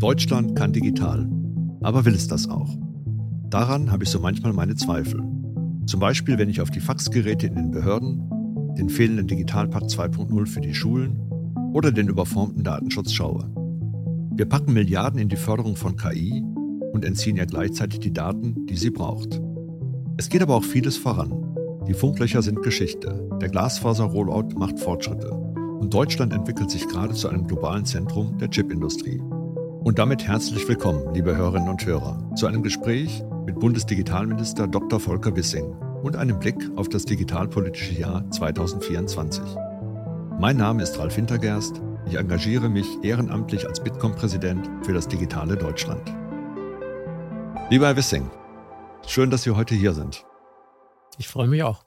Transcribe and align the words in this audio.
Deutschland 0.00 0.56
kann 0.56 0.72
digital. 0.72 1.28
Aber 1.82 2.06
will 2.06 2.14
es 2.14 2.26
das 2.26 2.48
auch? 2.48 2.74
Daran 3.50 3.92
habe 3.92 4.04
ich 4.04 4.08
so 4.08 4.18
manchmal 4.18 4.54
meine 4.54 4.74
Zweifel. 4.74 5.22
Zum 5.84 6.00
Beispiel, 6.00 6.38
wenn 6.38 6.48
ich 6.48 6.62
auf 6.62 6.70
die 6.70 6.80
Faxgeräte 6.80 7.46
in 7.46 7.54
den 7.54 7.70
Behörden, 7.70 8.26
den 8.78 8.88
fehlenden 8.88 9.26
Digitalpakt 9.26 9.90
2.0 9.90 10.46
für 10.46 10.62
die 10.62 10.72
Schulen 10.72 11.20
oder 11.74 11.92
den 11.92 12.08
überformten 12.08 12.64
Datenschutz 12.64 13.12
schaue. 13.12 13.52
Wir 14.34 14.46
packen 14.46 14.72
Milliarden 14.72 15.20
in 15.20 15.28
die 15.28 15.36
Förderung 15.36 15.76
von 15.76 15.96
KI 15.96 16.42
und 16.94 17.04
entziehen 17.04 17.36
ihr 17.36 17.44
gleichzeitig 17.44 18.00
die 18.00 18.14
Daten, 18.14 18.64
die 18.68 18.78
sie 18.78 18.90
braucht. 18.90 19.38
Es 20.16 20.30
geht 20.30 20.40
aber 20.40 20.54
auch 20.54 20.64
vieles 20.64 20.96
voran. 20.96 21.84
Die 21.86 21.94
Funklöcher 21.94 22.40
sind 22.40 22.62
Geschichte. 22.62 23.28
Der 23.38 23.50
Glasfaser-Rollout 23.50 24.58
macht 24.58 24.78
Fortschritte. 24.78 25.30
Und 25.30 25.92
Deutschland 25.92 26.32
entwickelt 26.32 26.70
sich 26.70 26.88
gerade 26.88 27.12
zu 27.12 27.28
einem 27.28 27.46
globalen 27.46 27.84
Zentrum 27.84 28.38
der 28.38 28.48
Chipindustrie. 28.48 29.20
Und 29.82 29.98
damit 29.98 30.28
herzlich 30.28 30.68
willkommen, 30.68 31.14
liebe 31.14 31.34
Hörerinnen 31.34 31.70
und 31.70 31.86
Hörer, 31.86 32.34
zu 32.36 32.46
einem 32.46 32.62
Gespräch 32.62 33.22
mit 33.46 33.58
Bundesdigitalminister 33.58 34.68
Dr. 34.68 35.00
Volker 35.00 35.34
Wissing 35.34 35.72
und 36.02 36.16
einem 36.16 36.38
Blick 36.38 36.56
auf 36.76 36.90
das 36.90 37.06
digitalpolitische 37.06 37.94
Jahr 37.94 38.30
2024. 38.30 39.42
Mein 40.38 40.58
Name 40.58 40.82
ist 40.82 40.98
Ralf 40.98 41.14
Hintergerst. 41.14 41.80
Ich 42.06 42.14
engagiere 42.16 42.68
mich 42.68 42.86
ehrenamtlich 43.02 43.66
als 43.66 43.82
Bitkom-Präsident 43.82 44.68
für 44.84 44.92
das 44.92 45.08
digitale 45.08 45.56
Deutschland. 45.56 46.14
Lieber 47.70 47.86
Herr 47.86 47.96
Wissing, 47.96 48.30
schön, 49.06 49.30
dass 49.30 49.44
Sie 49.44 49.52
heute 49.52 49.74
hier 49.74 49.94
sind. 49.94 50.26
Ich 51.16 51.26
freue 51.26 51.48
mich 51.48 51.62
auch. 51.62 51.86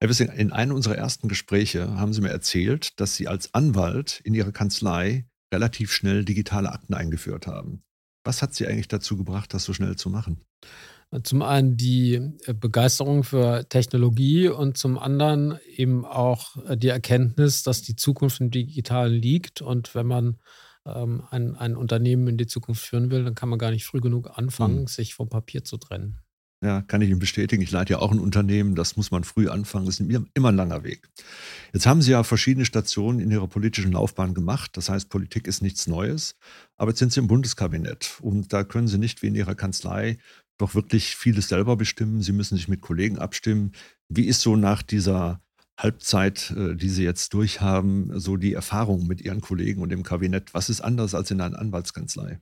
Herr 0.00 0.08
Wissing, 0.08 0.30
in 0.30 0.52
einem 0.52 0.74
unserer 0.74 0.96
ersten 0.96 1.28
Gespräche 1.28 2.00
haben 2.00 2.12
Sie 2.12 2.20
mir 2.20 2.30
erzählt, 2.30 2.98
dass 2.98 3.14
Sie 3.14 3.28
als 3.28 3.54
Anwalt 3.54 4.20
in 4.24 4.34
Ihrer 4.34 4.50
Kanzlei 4.50 5.29
relativ 5.52 5.92
schnell 5.92 6.24
digitale 6.24 6.72
Akten 6.72 6.94
eingeführt 6.94 7.46
haben. 7.46 7.82
Was 8.24 8.42
hat 8.42 8.54
Sie 8.54 8.66
eigentlich 8.66 8.88
dazu 8.88 9.16
gebracht, 9.16 9.54
das 9.54 9.64
so 9.64 9.72
schnell 9.72 9.96
zu 9.96 10.10
machen? 10.10 10.44
Zum 11.24 11.42
einen 11.42 11.76
die 11.76 12.14
äh, 12.14 12.54
Begeisterung 12.54 13.24
für 13.24 13.68
Technologie 13.68 14.48
und 14.48 14.76
zum 14.76 14.96
anderen 14.96 15.58
eben 15.74 16.04
auch 16.04 16.56
äh, 16.68 16.76
die 16.76 16.88
Erkenntnis, 16.88 17.64
dass 17.64 17.82
die 17.82 17.96
Zukunft 17.96 18.40
im 18.40 18.52
Digitalen 18.52 19.14
liegt. 19.14 19.60
Und 19.60 19.94
wenn 19.96 20.06
man 20.06 20.38
ähm, 20.86 21.24
ein, 21.30 21.56
ein 21.56 21.76
Unternehmen 21.76 22.28
in 22.28 22.36
die 22.36 22.46
Zukunft 22.46 22.84
führen 22.84 23.10
will, 23.10 23.24
dann 23.24 23.34
kann 23.34 23.48
man 23.48 23.58
gar 23.58 23.72
nicht 23.72 23.86
früh 23.86 24.00
genug 24.00 24.38
anfangen, 24.38 24.82
mhm. 24.82 24.86
sich 24.86 25.14
vom 25.14 25.28
Papier 25.28 25.64
zu 25.64 25.78
trennen. 25.78 26.20
Ja, 26.62 26.82
kann 26.82 27.00
ich 27.00 27.08
Ihnen 27.08 27.18
bestätigen. 27.18 27.62
Ich 27.62 27.70
leite 27.70 27.94
ja 27.94 27.98
auch 28.00 28.12
ein 28.12 28.18
Unternehmen. 28.18 28.74
Das 28.74 28.96
muss 28.96 29.10
man 29.10 29.24
früh 29.24 29.48
anfangen. 29.48 29.86
Das 29.86 29.98
ist 29.98 30.10
immer 30.34 30.48
ein 30.50 30.56
langer 30.56 30.84
Weg. 30.84 31.08
Jetzt 31.72 31.86
haben 31.86 32.02
Sie 32.02 32.10
ja 32.10 32.22
verschiedene 32.22 32.66
Stationen 32.66 33.18
in 33.18 33.30
Ihrer 33.30 33.48
politischen 33.48 33.92
Laufbahn 33.92 34.34
gemacht. 34.34 34.76
Das 34.76 34.90
heißt, 34.90 35.08
Politik 35.08 35.46
ist 35.46 35.62
nichts 35.62 35.86
Neues. 35.86 36.36
Aber 36.76 36.90
jetzt 36.90 36.98
sind 36.98 37.12
Sie 37.14 37.20
im 37.20 37.28
Bundeskabinett. 37.28 38.18
Und 38.20 38.52
da 38.52 38.62
können 38.64 38.88
Sie 38.88 38.98
nicht 38.98 39.22
wie 39.22 39.28
in 39.28 39.34
Ihrer 39.34 39.54
Kanzlei 39.54 40.18
doch 40.58 40.74
wirklich 40.74 41.16
vieles 41.16 41.48
selber 41.48 41.76
bestimmen. 41.76 42.20
Sie 42.20 42.32
müssen 42.32 42.56
sich 42.56 42.68
mit 42.68 42.82
Kollegen 42.82 43.18
abstimmen. 43.18 43.72
Wie 44.10 44.26
ist 44.26 44.42
so 44.42 44.56
nach 44.56 44.82
dieser 44.82 45.40
Halbzeit, 45.78 46.50
äh, 46.50 46.76
die 46.76 46.90
Sie 46.90 47.04
jetzt 47.04 47.32
durchhaben, 47.32 48.20
so 48.20 48.36
die 48.36 48.52
Erfahrung 48.52 49.06
mit 49.06 49.22
Ihren 49.22 49.40
Kollegen 49.40 49.80
und 49.80 49.88
dem 49.88 50.02
Kabinett? 50.02 50.52
Was 50.52 50.68
ist 50.68 50.82
anders 50.82 51.14
als 51.14 51.30
in 51.30 51.40
einer 51.40 51.58
Anwaltskanzlei? 51.58 52.38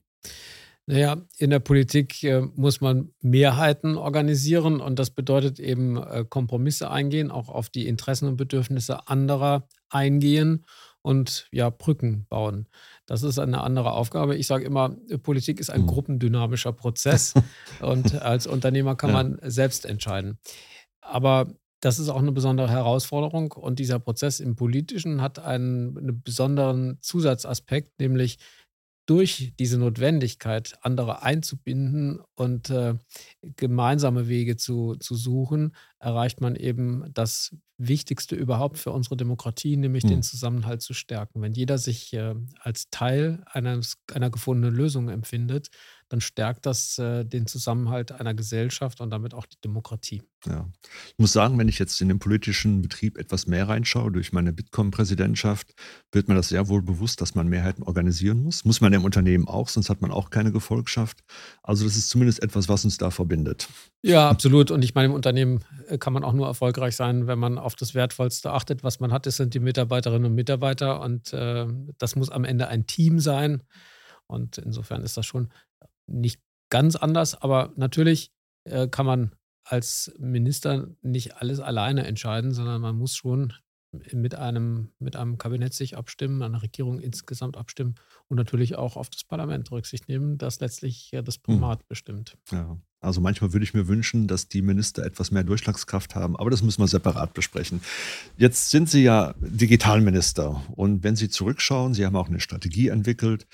Naja, 0.91 1.19
in 1.37 1.51
der 1.51 1.59
Politik 1.59 2.25
äh, 2.25 2.41
muss 2.41 2.81
man 2.81 3.13
Mehrheiten 3.21 3.99
organisieren 3.99 4.81
und 4.81 4.99
das 4.99 5.11
bedeutet 5.11 5.61
eben 5.61 5.99
äh, 5.99 6.25
Kompromisse 6.27 6.91
eingehen, 6.91 7.31
auch 7.31 7.51
auf 7.51 7.69
die 7.69 7.87
Interessen 7.87 8.27
und 8.27 8.39
Bedürfnisse 8.39 9.07
anderer 9.07 9.69
eingehen 9.91 10.65
und 11.03 11.47
ja, 11.53 11.69
Brücken 11.69 12.25
bauen. 12.31 12.71
Das 13.05 13.23
ist 13.23 13.39
eine 13.39 13.61
andere 13.61 13.93
Aufgabe. 13.93 14.37
Ich 14.37 14.47
sage 14.47 14.65
immer, 14.65 14.97
Politik 15.23 15.61
ist 15.61 15.69
ein 15.69 15.83
mhm. 15.83 15.89
gruppendynamischer 15.89 16.73
Prozess 16.73 17.35
und 17.83 18.23
als 18.23 18.47
Unternehmer 18.47 18.97
kann 18.97 19.11
ja. 19.11 19.17
man 19.17 19.39
selbst 19.43 19.85
entscheiden. 19.85 20.39
Aber 21.03 21.53
das 21.81 21.99
ist 21.99 22.09
auch 22.09 22.23
eine 22.23 22.33
besondere 22.33 22.71
Herausforderung 22.71 23.53
und 23.53 23.79
dieser 23.79 23.99
Prozess 23.99 24.41
im 24.41 24.57
Politischen 24.57 25.21
hat 25.21 25.39
einen, 25.39 25.99
einen 25.99 26.23
besonderen 26.23 26.97
Zusatzaspekt, 27.03 28.01
nämlich 28.01 28.39
durch 29.09 29.55
diese 29.59 29.79
Notwendigkeit, 29.79 30.75
andere 30.83 31.23
einzubinden 31.23 32.21
und 32.35 32.69
äh, 32.69 32.95
gemeinsame 33.57 34.29
Wege 34.29 34.57
zu, 34.57 34.97
zu 34.97 35.15
suchen, 35.15 35.75
erreicht 35.99 36.43
man 36.43 36.55
eben 36.57 37.11
das 37.15 37.57
Wichtigste 37.79 38.37
überhaupt 38.37 38.77
für 38.77 38.91
unsere 38.91 39.17
Demokratie, 39.17 39.79
nämlich 39.79 40.05
mhm. 40.05 40.09
den 40.09 40.23
Zusammenhalt 40.23 40.83
zu 40.83 40.93
stärken. 40.93 41.41
Wenn 41.41 41.55
jeder 41.55 41.79
sich 41.79 42.13
äh, 42.13 42.35
als 42.61 42.91
Teil 42.91 43.43
eines, 43.47 43.97
einer 44.13 44.29
gefundenen 44.29 44.75
Lösung 44.75 45.09
empfindet, 45.09 45.69
dann 46.09 46.21
stärkt 46.21 46.65
das 46.67 46.99
äh, 46.99 47.25
den 47.25 47.47
Zusammenhalt 47.47 48.13
einer 48.13 48.35
Gesellschaft 48.35 49.01
und 49.01 49.11
damit 49.11 49.35
auch 49.35 49.47
die 49.47 49.61
Demokratie. 49.63 50.23
Ja. 50.47 50.69
Ich 51.09 51.19
muss 51.19 51.33
sagen, 51.33 51.59
wenn 51.59 51.69
ich 51.69 51.79
jetzt 51.79 52.01
in 52.01 52.09
den 52.09 52.19
politischen 52.19 52.81
Betrieb 52.81 53.19
etwas 53.19 53.47
mehr 53.47 53.69
reinschaue, 53.69 54.13
durch 54.13 54.33
meine 54.33 54.53
Bitkom-Präsidentschaft, 54.53 55.75
wird 56.13 56.29
mir 56.29 56.35
das 56.35 56.49
sehr 56.49 56.69
wohl 56.69 56.81
bewusst, 56.81 57.21
dass 57.21 57.35
man 57.35 57.49
Mehrheiten 57.49 57.83
organisieren 57.83 58.43
muss. 58.43 58.65
Muss 58.65 58.81
man 58.81 58.93
im 58.93 59.05
Unternehmen 59.05 59.49
auch, 59.49 59.69
sonst 59.69 59.91
hat 59.91 60.01
man 60.01 60.11
auch 60.11 60.31
keine 60.31 60.53
Gefolgschaft. 60.53 61.25
Also 61.63 61.85
das 61.85 61.97
ist 61.97 62.09
zumindest 62.09 62.43
etwas, 62.43 62.69
was 62.69 62.85
uns 62.85 62.99
da 62.99 63.11
verbindet. 63.11 63.69
Ja, 64.03 64.29
absolut. 64.31 64.71
Und 64.71 64.85
ich 64.85 64.95
meine, 64.95 65.07
im 65.07 65.15
Unternehmen 65.15 65.65
äh, 65.89 65.99
kann 65.99 66.13
man 66.13 66.25
auch 66.25 66.33
nur 66.33 66.47
erfolgreich 66.47 66.97
sein, 66.97 67.27
wenn 67.27 67.39
man 67.39 67.59
auf 67.59 67.75
das 67.75 67.95
Wertvollste 67.95 68.53
achtet, 68.53 68.83
was 68.83 69.01
man 69.01 69.13
hat. 69.13 69.27
Das 69.27 69.37
sind 69.37 69.55
die 69.55 69.61
Mitarbeiterinnen 69.61 70.31
und 70.31 70.35
Mitarbeiter. 70.35 71.01
Und 71.01 71.33
äh, 71.33 71.67
das 71.99 72.17
muss 72.17 72.31
am 72.31 72.45
Ende 72.45 72.69
ein 72.69 72.87
Team 72.87 73.19
sein. 73.19 73.63
Und 74.27 74.59
insofern 74.59 75.03
ist 75.03 75.17
das 75.17 75.27
schon 75.27 75.49
nicht 76.09 76.41
ganz 76.71 76.97
anders, 76.97 77.41
aber 77.41 77.73
natürlich 77.77 78.33
äh, 78.65 78.89
kann 78.89 79.07
man 79.07 79.33
als 79.65 80.13
Minister 80.19 80.89
nicht 81.03 81.37
alles 81.37 81.61
alleine 81.61 82.07
entscheiden, 82.07 82.53
sondern 82.53 82.81
man 82.81 82.97
muss 82.97 83.15
schon 83.15 83.53
mit 83.93 84.35
einem, 84.35 84.91
mit 84.99 85.17
einem 85.17 85.39
Kabinett 85.39 85.73
sich 85.73 85.97
abstimmen, 85.97 86.43
einer 86.43 86.63
Regierung 86.63 87.01
insgesamt 87.01 87.57
abstimmen 87.57 87.95
und 88.29 88.37
natürlich 88.37 88.77
auch 88.77 88.97
auf 88.97 89.09
das 89.09 89.25
Parlament 89.25 89.71
Rücksicht 89.71 90.09
nehmen, 90.09 90.37
das 90.37 90.61
letztlich 90.61 91.11
ja 91.11 91.23
das 91.23 91.37
hm. 91.37 91.43
Primat 91.43 91.81
hm. 91.81 91.87
bestimmt. 91.89 92.37
Ja, 92.51 92.79
also 93.01 93.21
manchmal 93.21 93.53
würde 93.53 93.65
ich 93.65 93.75
mir 93.75 93.89
wünschen, 93.89 94.27
dass 94.27 94.49
die 94.49 94.61
Minister 94.61 95.05
etwas 95.05 95.31
mehr 95.31 95.45
Durchschlagskraft 95.45 96.15
haben, 96.15 96.37
aber 96.37 96.51
das 96.51 96.63
müssen 96.63 96.83
wir 96.83 96.89
separat 96.89 97.33
besprechen. 97.33 97.81
Jetzt 98.37 98.71
sind 98.71 98.91
Sie 98.91 99.03
ja 99.03 99.35
Digitalminister 99.39 100.63
und 100.77 101.03
wenn 101.03 101.17
Sie 101.17 101.31
zurückschauen, 101.31 101.95
Sie 101.95 102.05
haben 102.05 102.17
auch 102.17 102.29
eine 102.29 102.41
Strategie 102.41 102.89
entwickelt. 102.89 103.47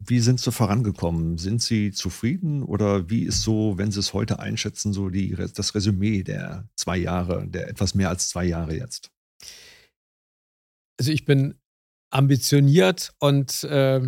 Wie 0.00 0.20
sind 0.20 0.40
Sie 0.40 0.52
vorangekommen? 0.52 1.38
Sind 1.38 1.60
Sie 1.60 1.90
zufrieden 1.90 2.62
oder 2.62 3.10
wie 3.10 3.24
ist 3.24 3.42
so, 3.42 3.78
wenn 3.78 3.90
Sie 3.90 3.98
es 3.98 4.14
heute 4.14 4.38
einschätzen, 4.38 4.92
so 4.92 5.08
die, 5.08 5.34
das 5.34 5.74
Resümee 5.74 6.22
der 6.22 6.68
zwei 6.76 6.96
Jahre, 6.96 7.46
der 7.48 7.68
etwas 7.68 7.94
mehr 7.94 8.08
als 8.08 8.28
zwei 8.28 8.44
Jahre 8.44 8.76
jetzt? 8.76 9.10
Also 10.98 11.10
ich 11.10 11.24
bin 11.24 11.54
ambitioniert 12.10 13.12
und 13.18 13.64
äh, 13.64 14.00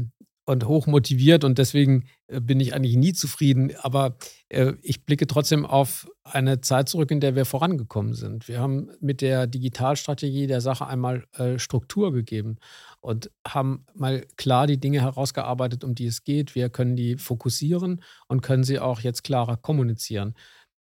und 0.50 0.66
hoch 0.66 0.88
motiviert 0.88 1.44
und 1.44 1.59
deswegen 1.59 2.06
äh, 2.27 2.41
bin 2.41 2.59
ich 2.59 2.75
eigentlich 2.75 2.97
nie 2.97 3.12
zufrieden. 3.12 3.72
Aber 3.83 4.16
äh, 4.49 4.72
ich 4.83 5.06
blicke 5.06 5.28
trotzdem 5.28 5.65
auf 5.65 6.11
eine 6.25 6.61
Zeit 6.61 6.88
zurück, 6.88 7.12
in 7.12 7.21
der 7.21 7.37
wir 7.37 7.44
vorangekommen 7.44 8.15
sind. 8.15 8.49
Wir 8.49 8.59
haben 8.59 8.91
mit 9.00 9.21
der 9.21 9.47
Digitalstrategie 9.47 10.49
der 10.49 10.61
Sache 10.61 10.88
einmal 10.88 11.25
äh, 11.34 11.59
Struktur 11.61 12.12
gegeben 12.12 12.59
und 13.00 13.31
haben 13.47 13.87
mal 13.94 14.27
klar 14.37 14.66
die 14.66 14.81
Dinge 14.81 15.00
herausgearbeitet, 15.00 15.84
um 15.84 15.94
die 15.94 16.06
es 16.06 16.25
geht. 16.25 16.56
Wir 16.56 16.69
können 16.69 16.97
die 16.97 17.17
fokussieren 17.17 18.03
und 18.27 18.41
können 18.41 18.65
sie 18.65 18.81
auch 18.81 19.00
jetzt 19.00 19.22
klarer 19.22 19.56
kommunizieren. 19.56 20.34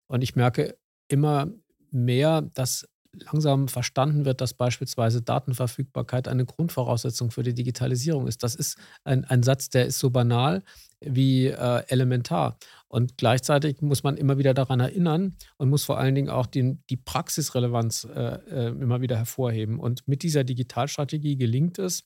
Und 0.07 0.23
ich 0.23 0.35
merke 0.35 0.79
immer 1.09 1.49
mehr, 1.91 2.41
dass 2.55 2.89
langsam 3.13 3.69
verstanden 3.69 4.25
wird, 4.25 4.41
dass 4.41 4.55
beispielsweise 4.55 5.23
Datenverfügbarkeit 5.23 6.29
eine 6.29 6.45
Grundvoraussetzung 6.45 7.31
für 7.31 7.43
die 7.43 7.55
Digitalisierung 7.55 8.27
ist. 8.27 8.43
Das 8.43 8.55
ist 8.55 8.79
ein, 9.05 9.25
ein 9.25 9.43
Satz, 9.43 9.71
der 9.71 9.87
ist 9.87 9.99
so 9.99 10.11
banal 10.11 10.63
wie 11.01 11.47
äh, 11.47 11.83
elementar. 11.89 12.59
Und 12.89 13.17
gleichzeitig 13.17 13.81
muss 13.81 14.03
man 14.03 14.17
immer 14.17 14.39
wieder 14.39 14.55
daran 14.55 14.81
erinnern 14.81 15.37
und 15.57 15.71
muss 15.71 15.85
vor 15.85 15.99
allen 15.99 16.15
Dingen 16.15 16.31
auch 16.31 16.47
den, 16.47 16.83
die 16.91 16.97
Praxisrelevanz 16.97 18.05
äh, 18.05 18.39
äh, 18.51 18.69
immer 18.69 19.01
wieder 19.01 19.17
hervorheben. 19.17 19.79
Und 19.79 20.07
mit 20.09 20.23
dieser 20.23 20.45
Digitalstrategie 20.45 21.37
gelingt 21.37 21.79
es, 21.79 22.05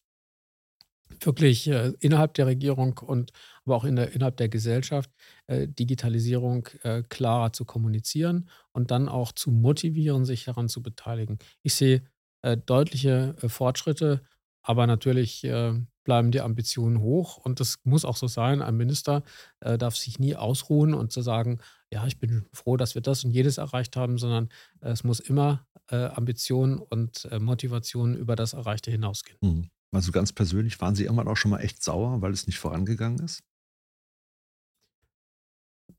wirklich 1.21 1.69
äh, 1.69 1.93
innerhalb 2.01 2.35
der 2.35 2.47
Regierung 2.47 2.99
und 2.99 3.33
aber 3.65 3.77
auch 3.77 3.85
in 3.85 3.97
der, 3.97 4.13
innerhalb 4.13 4.37
der 4.37 4.49
Gesellschaft 4.49 5.11
äh, 5.47 5.69
Digitalisierung 5.69 6.69
äh, 6.83 7.03
klarer 7.09 7.53
zu 7.53 7.65
kommunizieren 7.65 8.49
und 8.73 8.91
dann 8.91 9.09
auch 9.09 9.33
zu 9.33 9.51
motivieren, 9.51 10.25
sich 10.25 10.45
daran 10.45 10.69
zu 10.69 10.83
beteiligen. 10.83 11.39
Ich 11.63 11.75
sehe 11.75 12.03
äh, 12.43 12.57
deutliche 12.57 13.37
äh, 13.41 13.49
Fortschritte, 13.49 14.23
aber 14.63 14.87
natürlich 14.87 15.45
äh, 15.45 15.75
bleiben 16.05 16.33
die 16.33 16.41
Ambitionen 16.41 17.01
hoch 17.01 17.37
und 17.37 17.61
das 17.61 17.79
muss 17.85 18.05
auch 18.05 18.17
so 18.17 18.27
sein. 18.27 18.61
Ein 18.61 18.77
Minister 18.77 19.23
darf 19.61 19.95
sich 19.97 20.19
nie 20.19 20.35
ausruhen 20.35 20.95
und 20.95 21.13
zu 21.13 21.23
sagen, 21.23 21.61
ja, 21.93 22.05
ich 22.09 22.19
bin 22.19 22.45
froh, 22.53 22.77
dass 22.77 22.97
wir 22.97 23.03
das 23.03 23.23
und 23.23 23.31
jedes 23.31 23.59
erreicht 23.59 23.97
haben, 23.97 24.19
sondern 24.19 24.49
es 24.81 25.05
muss 25.05 25.21
immer 25.21 25.65
Ambitionen 25.87 26.79
und 26.79 27.29
Motivationen 27.39 28.17
über 28.17 28.35
das 28.35 28.53
Erreichte 28.53 28.91
hinausgehen. 28.91 29.39
Mhm. 29.43 29.71
Also 29.93 30.11
ganz 30.11 30.33
persönlich, 30.33 30.81
waren 30.81 30.97
Sie 30.97 31.05
irgendwann 31.05 31.29
auch 31.29 31.37
schon 31.37 31.53
mal 31.53 31.61
echt 31.61 31.85
sauer, 31.85 32.21
weil 32.21 32.33
es 32.33 32.49
nicht 32.49 32.59
vorangegangen 32.59 33.21
ist? 33.21 33.45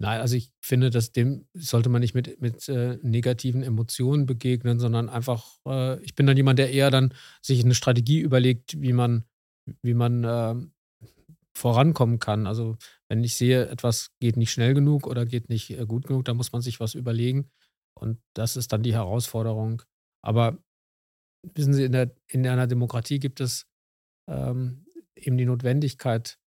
Nein, 0.04 0.20
also 0.20 0.36
ich 0.36 0.52
finde, 0.60 0.90
dass 0.90 1.14
dem 1.14 1.48
sollte 1.54 1.88
man 1.88 2.02
nicht 2.02 2.14
mit, 2.14 2.42
mit 2.42 2.68
äh, 2.68 3.00
negativen 3.04 3.64
Emotionen 3.64 4.26
begegnen, 4.26 4.78
sondern 4.78 5.08
einfach, 5.08 5.62
äh, 5.66 5.98
ich 6.04 6.14
bin 6.14 6.28
dann 6.28 6.36
jemand, 6.36 6.60
der 6.60 6.74
eher 6.74 6.92
dann 6.92 7.14
sich 7.42 7.64
eine 7.64 7.74
Strategie 7.74 8.20
überlegt, 8.20 8.82
wie 8.82 8.92
man, 8.92 9.24
wie 9.82 9.94
man 9.94 10.26
äh, 10.26 10.56
vorankommen 11.56 12.20
kann. 12.20 12.48
Also 12.48 12.76
wenn 13.08 13.24
ich 13.24 13.38
sehe, 13.38 13.70
etwas 13.70 14.12
geht 14.20 14.36
nicht 14.36 14.52
schnell 14.52 14.74
genug 14.74 15.08
oder 15.08 15.26
geht 15.26 15.48
nicht 15.48 15.70
äh, 15.70 15.86
gut 15.86 16.06
genug, 16.06 16.26
dann 16.26 16.36
muss 16.36 16.52
man 16.52 16.62
sich 16.62 16.82
was 16.82 16.96
überlegen. 16.96 17.50
Und 17.98 18.20
das 18.34 18.58
ist 18.58 18.74
dann 18.74 18.84
die 18.84 18.94
Herausforderung. 18.94 19.84
Aber 20.22 20.58
wissen 21.56 21.74
Sie, 21.74 21.86
in, 21.86 21.94
der, 21.94 22.14
in 22.28 22.46
einer 22.46 22.68
Demokratie 22.68 23.20
gibt 23.20 23.40
es 23.40 23.68
ähm, 24.30 24.86
eben 25.16 25.38
die 25.38 25.46
Notwendigkeit, 25.46 26.40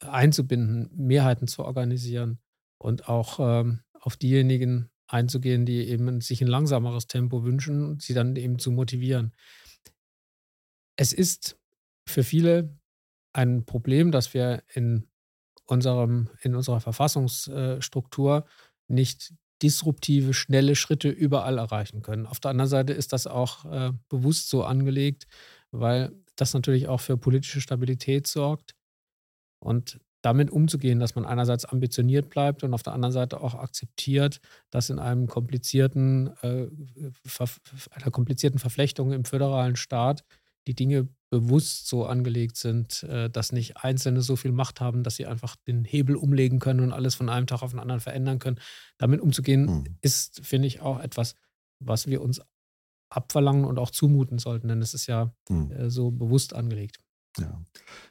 einzubinden, 0.00 0.90
Mehrheiten 0.94 1.48
zu 1.48 1.64
organisieren 1.64 2.38
und 2.78 3.08
auch 3.08 3.38
ähm, 3.40 3.80
auf 4.00 4.16
diejenigen 4.16 4.90
einzugehen, 5.08 5.66
die 5.66 5.88
eben 5.88 6.20
sich 6.20 6.40
ein 6.40 6.48
langsameres 6.48 7.06
Tempo 7.06 7.44
wünschen 7.44 7.84
und 7.84 8.02
sie 8.02 8.14
dann 8.14 8.36
eben 8.36 8.58
zu 8.58 8.70
motivieren. 8.70 9.32
Es 10.96 11.12
ist 11.12 11.58
für 12.08 12.24
viele 12.24 12.76
ein 13.32 13.64
Problem, 13.66 14.12
dass 14.12 14.34
wir 14.34 14.62
in, 14.72 15.08
unserem, 15.66 16.30
in 16.40 16.54
unserer 16.54 16.80
Verfassungsstruktur 16.80 18.46
nicht 18.88 19.34
disruptive, 19.62 20.34
schnelle 20.34 20.76
Schritte 20.76 21.08
überall 21.08 21.58
erreichen 21.58 22.02
können. 22.02 22.26
Auf 22.26 22.40
der 22.40 22.50
anderen 22.50 22.68
Seite 22.68 22.92
ist 22.92 23.12
das 23.12 23.26
auch 23.26 23.64
äh, 23.64 23.92
bewusst 24.08 24.48
so 24.48 24.64
angelegt, 24.64 25.26
weil 25.70 26.12
das 26.36 26.52
natürlich 26.52 26.88
auch 26.88 27.00
für 27.00 27.16
politische 27.16 27.60
Stabilität 27.60 28.26
sorgt 28.26 28.75
und 29.58 29.98
damit 30.22 30.50
umzugehen, 30.50 30.98
dass 30.98 31.14
man 31.14 31.24
einerseits 31.24 31.64
ambitioniert 31.64 32.30
bleibt 32.30 32.64
und 32.64 32.74
auf 32.74 32.82
der 32.82 32.94
anderen 32.94 33.12
Seite 33.12 33.40
auch 33.40 33.54
akzeptiert, 33.54 34.40
dass 34.70 34.90
in 34.90 34.98
einem 34.98 35.28
komplizierten, 35.28 36.32
äh, 36.42 36.66
einer 37.92 38.10
komplizierten 38.10 38.58
Verflechtung 38.58 39.12
im 39.12 39.24
föderalen 39.24 39.76
Staat 39.76 40.24
die 40.66 40.74
Dinge 40.74 41.08
bewusst 41.30 41.88
so 41.88 42.06
angelegt 42.06 42.56
sind, 42.56 43.02
äh, 43.04 43.30
dass 43.30 43.52
nicht 43.52 43.76
Einzelne 43.78 44.20
so 44.22 44.36
viel 44.36 44.52
Macht 44.52 44.80
haben, 44.80 45.02
dass 45.02 45.16
sie 45.16 45.26
einfach 45.26 45.56
den 45.66 45.84
Hebel 45.84 46.16
umlegen 46.16 46.58
können 46.58 46.80
und 46.80 46.92
alles 46.92 47.14
von 47.14 47.28
einem 47.28 47.46
Tag 47.46 47.62
auf 47.62 47.70
den 47.70 47.80
anderen 47.80 48.00
verändern 48.00 48.38
können. 48.38 48.58
Damit 48.98 49.20
umzugehen, 49.20 49.68
hm. 49.68 49.96
ist, 50.00 50.44
finde 50.44 50.66
ich, 50.66 50.80
auch 50.80 50.98
etwas, 50.98 51.34
was 51.78 52.06
wir 52.08 52.22
uns 52.22 52.40
abverlangen 53.10 53.64
und 53.64 53.78
auch 53.78 53.90
zumuten 53.90 54.38
sollten, 54.38 54.68
denn 54.68 54.82
es 54.82 54.94
ist 54.94 55.06
ja 55.06 55.32
hm. 55.48 55.70
äh, 55.70 55.90
so 55.90 56.10
bewusst 56.10 56.54
angelegt. 56.54 56.98
Ja. 57.38 57.62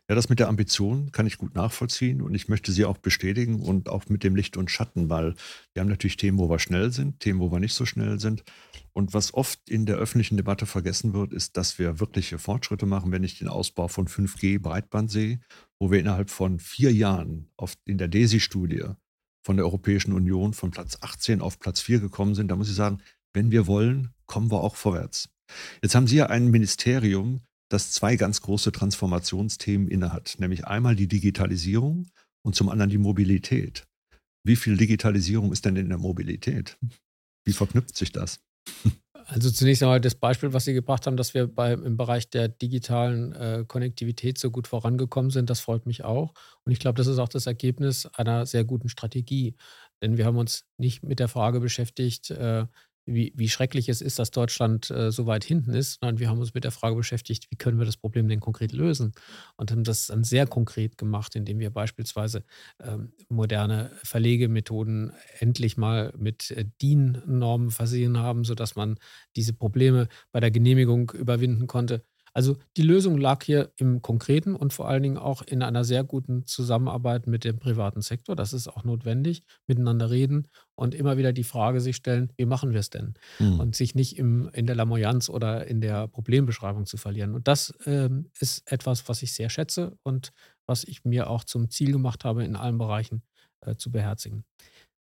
ja, 0.09 0.15
das 0.15 0.29
mit 0.29 0.39
der 0.39 0.47
Ambition 0.47 1.11
kann 1.11 1.25
ich 1.25 1.37
gut 1.37 1.55
nachvollziehen 1.55 2.21
und 2.21 2.35
ich 2.35 2.47
möchte 2.47 2.71
sie 2.71 2.85
auch 2.85 2.97
bestätigen 2.97 3.61
und 3.61 3.89
auch 3.89 4.07
mit 4.07 4.23
dem 4.23 4.35
Licht 4.35 4.57
und 4.57 4.69
Schatten, 4.69 5.09
weil 5.09 5.35
wir 5.73 5.81
haben 5.81 5.89
natürlich 5.89 6.17
Themen, 6.17 6.37
wo 6.37 6.49
wir 6.49 6.59
schnell 6.59 6.91
sind, 6.91 7.19
Themen, 7.19 7.39
wo 7.39 7.51
wir 7.51 7.59
nicht 7.59 7.73
so 7.73 7.85
schnell 7.85 8.19
sind. 8.19 8.43
Und 8.93 9.13
was 9.13 9.33
oft 9.33 9.69
in 9.69 9.85
der 9.85 9.97
öffentlichen 9.97 10.37
Debatte 10.37 10.65
vergessen 10.65 11.13
wird, 11.13 11.33
ist, 11.33 11.57
dass 11.57 11.79
wir 11.79 11.99
wirkliche 11.99 12.37
Fortschritte 12.37 12.85
machen, 12.85 13.11
wenn 13.11 13.23
ich 13.23 13.39
den 13.39 13.47
Ausbau 13.47 13.87
von 13.87 14.07
5G 14.07 14.59
Breitband 14.59 15.11
sehe, 15.11 15.39
wo 15.79 15.91
wir 15.91 15.99
innerhalb 15.99 16.29
von 16.29 16.59
vier 16.59 16.93
Jahren 16.93 17.49
in 17.85 17.97
der 17.97 18.07
DESI-Studie 18.07 18.85
von 19.43 19.57
der 19.57 19.65
Europäischen 19.65 20.13
Union 20.13 20.53
von 20.53 20.71
Platz 20.71 20.97
18 21.01 21.41
auf 21.41 21.59
Platz 21.59 21.81
4 21.81 21.99
gekommen 21.99 22.35
sind. 22.35 22.49
Da 22.49 22.55
muss 22.55 22.69
ich 22.69 22.75
sagen, 22.75 23.01
wenn 23.33 23.51
wir 23.51 23.67
wollen, 23.67 24.13
kommen 24.25 24.49
wir 24.49 24.63
auch 24.63 24.75
vorwärts. 24.75 25.29
Jetzt 25.83 25.93
haben 25.93 26.07
Sie 26.07 26.15
ja 26.15 26.27
ein 26.27 26.49
Ministerium, 26.49 27.41
das 27.69 27.91
zwei 27.91 28.15
ganz 28.15 28.41
große 28.41 28.71
Transformationsthemen 28.71 29.87
innehat, 29.87 30.35
nämlich 30.39 30.65
einmal 30.65 30.95
die 30.95 31.07
Digitalisierung 31.07 32.07
und 32.43 32.55
zum 32.55 32.69
anderen 32.69 32.89
die 32.91 32.97
Mobilität. 32.97 33.87
Wie 34.43 34.55
viel 34.55 34.77
Digitalisierung 34.77 35.51
ist 35.51 35.65
denn 35.65 35.75
in 35.75 35.89
der 35.89 35.97
Mobilität? 35.97 36.77
Wie 37.43 37.53
verknüpft 37.53 37.97
sich 37.97 38.11
das? 38.11 38.39
Also 39.27 39.49
zunächst 39.49 39.81
einmal 39.81 39.99
das 39.99 40.13
Beispiel, 40.13 40.53
was 40.53 40.65
Sie 40.65 40.73
gebracht 40.73 41.07
haben, 41.07 41.17
dass 41.17 41.33
wir 41.33 41.47
bei, 41.47 41.73
im 41.73 41.97
Bereich 41.97 42.29
der 42.29 42.47
digitalen 42.47 43.33
äh, 43.33 43.65
Konnektivität 43.67 44.37
so 44.37 44.51
gut 44.51 44.67
vorangekommen 44.67 45.31
sind, 45.31 45.49
das 45.49 45.61
freut 45.61 45.87
mich 45.87 46.03
auch. 46.03 46.35
Und 46.63 46.71
ich 46.71 46.77
glaube, 46.77 46.97
das 46.97 47.07
ist 47.07 47.17
auch 47.17 47.27
das 47.27 47.47
Ergebnis 47.47 48.05
einer 48.05 48.45
sehr 48.45 48.63
guten 48.63 48.87
Strategie. 48.87 49.55
Denn 50.03 50.17
wir 50.17 50.25
haben 50.25 50.37
uns 50.37 50.65
nicht 50.77 51.01
mit 51.01 51.19
der 51.19 51.27
Frage 51.27 51.59
beschäftigt, 51.59 52.29
äh, 52.29 52.67
wie, 53.05 53.33
wie 53.35 53.49
schrecklich 53.49 53.89
es 53.89 54.01
ist, 54.01 54.19
dass 54.19 54.31
Deutschland 54.31 54.89
äh, 54.89 55.11
so 55.11 55.25
weit 55.25 55.43
hinten 55.43 55.73
ist, 55.73 55.99
sondern 55.99 56.19
wir 56.19 56.29
haben 56.29 56.39
uns 56.39 56.53
mit 56.53 56.63
der 56.63 56.71
Frage 56.71 56.95
beschäftigt, 56.95 57.47
wie 57.49 57.55
können 57.55 57.77
wir 57.77 57.85
das 57.85 57.97
Problem 57.97 58.27
denn 58.27 58.39
konkret 58.39 58.71
lösen? 58.71 59.13
Und 59.57 59.71
haben 59.71 59.83
das 59.83 60.07
dann 60.07 60.23
sehr 60.23 60.47
konkret 60.47 60.97
gemacht, 60.97 61.35
indem 61.35 61.59
wir 61.59 61.69
beispielsweise 61.69 62.43
ähm, 62.83 63.13
moderne 63.29 63.91
Verlegemethoden 64.03 65.13
endlich 65.39 65.77
mal 65.77 66.13
mit 66.17 66.51
äh, 66.51 66.65
DIN-Normen 66.81 67.71
versehen 67.71 68.17
haben, 68.17 68.43
sodass 68.43 68.75
man 68.75 68.97
diese 69.35 69.53
Probleme 69.53 70.07
bei 70.31 70.39
der 70.39 70.51
Genehmigung 70.51 71.11
überwinden 71.11 71.67
konnte. 71.67 72.03
Also 72.35 72.57
die 72.75 72.81
Lösung 72.81 73.17
lag 73.17 73.43
hier 73.45 73.71
im 73.77 74.01
Konkreten 74.01 74.55
und 74.55 74.73
vor 74.73 74.89
allen 74.89 75.03
Dingen 75.03 75.17
auch 75.17 75.41
in 75.41 75.63
einer 75.63 75.85
sehr 75.85 76.03
guten 76.03 76.45
Zusammenarbeit 76.45 77.27
mit 77.27 77.45
dem 77.45 77.59
privaten 77.59 78.01
Sektor. 78.01 78.35
Das 78.35 78.51
ist 78.51 78.67
auch 78.67 78.83
notwendig, 78.83 79.43
miteinander 79.67 80.11
reden 80.11 80.49
und 80.75 80.93
immer 80.93 81.17
wieder 81.17 81.31
die 81.31 81.45
Frage 81.45 81.79
sich 81.79 81.95
stellen, 81.95 82.33
wie 82.35 82.45
machen 82.45 82.73
wir 82.73 82.81
es 82.81 82.89
denn? 82.89 83.13
Mhm. 83.39 83.61
Und 83.61 83.75
sich 83.77 83.95
nicht 83.95 84.17
im, 84.17 84.49
in 84.51 84.67
der 84.67 84.75
Lamoyanz 84.75 85.29
oder 85.29 85.65
in 85.65 85.79
der 85.79 86.09
Problembeschreibung 86.09 86.85
zu 86.85 86.97
verlieren. 86.97 87.35
Und 87.35 87.47
das 87.47 87.73
ähm, 87.85 88.29
ist 88.41 88.69
etwas, 88.69 89.07
was 89.07 89.23
ich 89.23 89.33
sehr 89.33 89.49
schätze 89.49 89.97
und 90.03 90.33
was 90.67 90.83
ich 90.83 91.05
mir 91.05 91.29
auch 91.29 91.45
zum 91.45 91.69
Ziel 91.69 91.93
gemacht 91.93 92.25
habe, 92.25 92.43
in 92.43 92.57
allen 92.57 92.77
Bereichen 92.77 93.23
äh, 93.61 93.77
zu 93.77 93.93
beherzigen. 93.93 94.43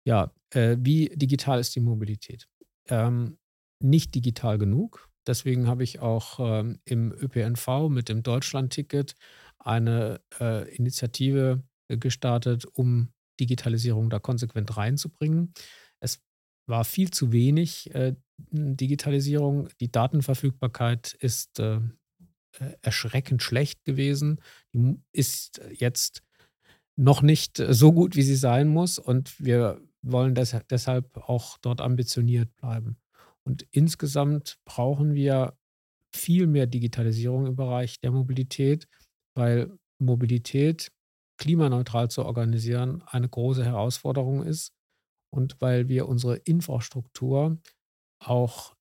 Ja, 0.06 0.32
äh, 0.50 0.76
wie 0.78 1.08
digital 1.16 1.58
ist 1.58 1.74
die 1.74 1.80
Mobilität? 1.80 2.46
Ähm, 2.88 3.36
nicht 3.82 4.14
digital 4.14 4.58
genug. 4.58 5.08
Deswegen 5.26 5.66
habe 5.66 5.82
ich 5.82 6.00
auch 6.00 6.38
ähm, 6.40 6.78
im 6.84 7.12
ÖPNV 7.12 7.88
mit 7.88 8.08
dem 8.08 8.22
Deutschland-Ticket 8.22 9.14
eine 9.58 10.20
äh, 10.40 10.74
Initiative 10.74 11.62
gestartet, 11.88 12.64
um 12.64 13.08
Digitalisierung 13.40 14.10
da 14.10 14.18
konsequent 14.18 14.76
reinzubringen. 14.76 15.52
Es 16.00 16.20
war 16.66 16.84
viel 16.84 17.10
zu 17.10 17.32
wenig 17.32 17.94
äh, 17.94 18.14
Digitalisierung. 18.50 19.68
Die 19.80 19.90
Datenverfügbarkeit 19.90 21.14
ist 21.20 21.58
äh, 21.58 21.80
erschreckend 22.82 23.42
schlecht 23.42 23.84
gewesen. 23.84 24.40
Ist 25.12 25.60
jetzt 25.72 26.22
noch 26.96 27.22
nicht 27.22 27.62
so 27.68 27.92
gut, 27.92 28.16
wie 28.16 28.22
sie 28.22 28.36
sein 28.36 28.68
muss. 28.68 28.98
Und 28.98 29.38
wir 29.38 29.80
wollen 30.02 30.34
deshalb 30.34 31.16
auch 31.16 31.58
dort 31.58 31.80
ambitioniert 31.80 32.54
bleiben. 32.56 32.96
Und 33.46 33.66
insgesamt 33.70 34.58
brauchen 34.64 35.14
wir 35.14 35.56
viel 36.14 36.46
mehr 36.46 36.66
Digitalisierung 36.66 37.46
im 37.46 37.56
Bereich 37.56 38.00
der 38.00 38.10
Mobilität, 38.10 38.88
weil 39.36 39.78
Mobilität 39.98 40.90
klimaneutral 41.38 42.10
zu 42.10 42.24
organisieren 42.24 43.02
eine 43.06 43.28
große 43.28 43.64
Herausforderung 43.64 44.42
ist 44.42 44.72
und 45.32 45.60
weil 45.60 45.88
wir 45.88 46.08
unsere 46.08 46.36
Infrastruktur 46.36 47.60
auch 48.24 48.74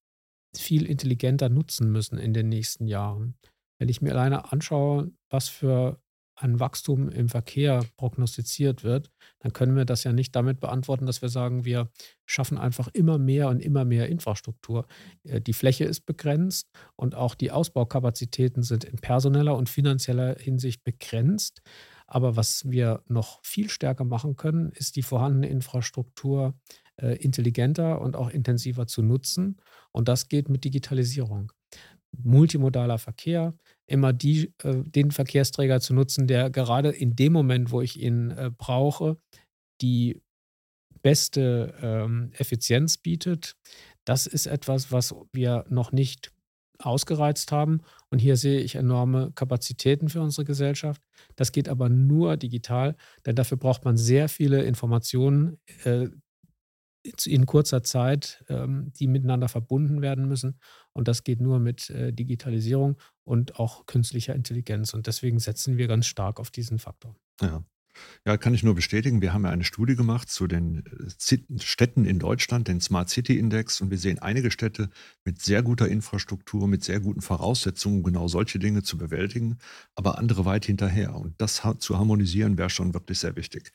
viel 0.56 0.86
intelligenter 0.86 1.50
nutzen 1.50 1.92
müssen 1.92 2.18
in 2.18 2.34
den 2.34 2.50
nächsten 2.50 2.88
Jahren. 2.88 3.36
Wenn 3.80 3.90
ich 3.90 4.02
mir 4.02 4.12
alleine 4.12 4.52
anschaue, 4.54 5.12
was 5.30 5.50
für 5.50 6.02
ein 6.36 6.60
Wachstum 6.60 7.10
im 7.10 7.30
Verkehr 7.30 7.86
prognostiziert 7.98 8.84
wird, 8.84 9.10
dann 9.40 9.54
können 9.54 9.76
wir 9.76 9.86
das 9.86 10.04
ja 10.04 10.12
nicht 10.12 10.36
damit 10.36 10.60
beantworten, 10.60 11.06
dass 11.06 11.22
wir 11.22 11.30
sagen, 11.30 11.66
wir 11.66 11.90
schaffen 12.26 12.58
einfach 12.58 12.90
immer 12.94 13.18
mehr 13.18 13.48
und 13.50 13.62
immer 13.62 13.86
mehr 13.86 14.10
Infrastruktur. 14.10 14.86
Äh, 15.24 15.42
die 15.42 15.54
Fläche 15.54 15.86
ist 15.86 16.06
begrenzt 16.06 16.70
und 16.96 17.16
auch 17.16 17.36
die 17.36 17.52
Ausbaukapazitäten 17.52 18.64
sind 18.64 18.84
in 18.84 18.98
personeller 18.98 19.56
und 19.56 19.70
finanzieller 19.70 20.36
Hinsicht 20.38 20.84
begrenzt. 20.84 21.62
Aber 22.08 22.36
was 22.36 22.70
wir 22.70 23.02
noch 23.08 23.40
viel 23.44 23.70
stärker 23.70 24.04
machen 24.04 24.36
können, 24.36 24.72
ist 24.72 24.96
die 24.96 25.02
vorhandene 25.02 25.48
Infrastruktur 25.48 26.54
äh, 26.98 27.16
intelligenter 27.18 28.02
und 28.02 28.16
auch 28.16 28.30
intensiver 28.30 28.88
zu 28.88 29.02
nutzen. 29.02 29.58
Und 29.92 30.08
das 30.08 30.28
geht 30.28 30.50
mit 30.50 30.64
Digitalisierung 30.64 31.52
multimodaler 32.24 32.98
Verkehr, 32.98 33.54
immer 33.88 34.14
die, 34.14 34.54
äh, 34.64 34.84
den 34.84 35.12
Verkehrsträger 35.12 35.80
zu 35.80 35.94
nutzen, 35.94 36.28
der 36.28 36.50
gerade 36.50 36.90
in 36.90 37.16
dem 37.16 37.34
Moment, 37.34 37.72
wo 37.72 37.82
ich 37.82 38.00
ihn 38.00 38.32
äh, 38.32 38.52
brauche, 38.56 39.18
die 39.82 40.22
beste 41.02 41.74
ähm, 41.82 42.32
Effizienz 42.34 42.98
bietet. 42.98 43.56
Das 44.06 44.28
ist 44.28 44.48
etwas, 44.48 44.92
was 44.92 45.14
wir 45.34 45.66
noch 45.70 45.92
nicht 45.92 46.32
ausgereizt 46.80 47.52
haben. 47.52 47.82
Und 48.10 48.20
hier 48.20 48.38
sehe 48.38 48.60
ich 48.60 48.76
enorme 48.76 49.32
Kapazitäten 49.34 50.10
für 50.10 50.22
unsere 50.22 50.46
Gesellschaft. 50.46 51.02
Das 51.36 51.52
geht 51.52 51.70
aber 51.70 51.90
nur 51.90 52.38
digital, 52.38 52.96
denn 53.26 53.36
dafür 53.36 53.58
braucht 53.58 53.86
man 53.86 53.98
sehr 53.98 54.30
viele 54.30 54.64
Informationen, 54.64 55.60
äh, 55.84 56.08
in 57.26 57.46
kurzer 57.46 57.84
Zeit, 57.84 58.44
ähm, 58.50 58.92
die 58.94 59.08
miteinander 59.08 59.48
verbunden 59.48 60.02
werden 60.02 60.28
müssen. 60.28 60.60
Und 60.96 61.08
das 61.08 61.24
geht 61.24 61.42
nur 61.42 61.60
mit 61.60 61.90
äh, 61.90 62.14
Digitalisierung 62.14 62.98
und 63.24 63.60
auch 63.60 63.86
künstlicher 63.86 64.34
Intelligenz. 64.34 64.94
Und 64.94 65.08
deswegen 65.08 65.40
setzen 65.40 65.78
wir 65.78 65.88
ganz 65.88 66.08
stark 66.08 66.40
auf 66.40 66.52
diesen 66.52 66.80
Faktor. 66.80 67.16
Ja. 67.42 67.64
Ja, 68.26 68.38
kann 68.38 68.54
ich 68.54 68.64
nur 68.64 68.76
bestätigen. 68.76 69.22
Wir 69.22 69.34
haben 69.34 69.46
ja 69.46 69.52
eine 69.52 69.64
Studie 69.64 69.96
gemacht 69.96 70.30
zu 70.30 70.48
den 70.48 70.84
äh, 70.86 71.60
Städten 71.60 72.06
in 72.06 72.20
Deutschland, 72.20 72.68
den 72.68 72.82
Smart 72.82 73.10
City 73.10 73.38
Index, 73.38 73.82
und 73.82 73.90
wir 73.90 73.98
sehen 73.98 74.20
einige 74.20 74.52
Städte 74.52 74.90
mit 75.24 75.42
sehr 75.42 75.64
guter 75.64 75.88
Infrastruktur, 75.88 76.68
mit 76.68 76.84
sehr 76.84 77.00
guten 77.00 77.22
Voraussetzungen, 77.22 78.04
genau 78.04 78.28
solche 78.28 78.60
Dinge 78.60 78.84
zu 78.84 78.98
bewältigen, 78.98 79.60
aber 79.96 80.18
andere 80.18 80.46
weit 80.46 80.66
hinterher. 80.66 81.16
Und 81.16 81.40
das 81.40 81.62
zu 81.80 81.98
harmonisieren 81.98 82.58
wäre 82.58 82.70
schon 82.70 82.94
wirklich 82.94 83.20
sehr 83.20 83.36
wichtig. 83.36 83.72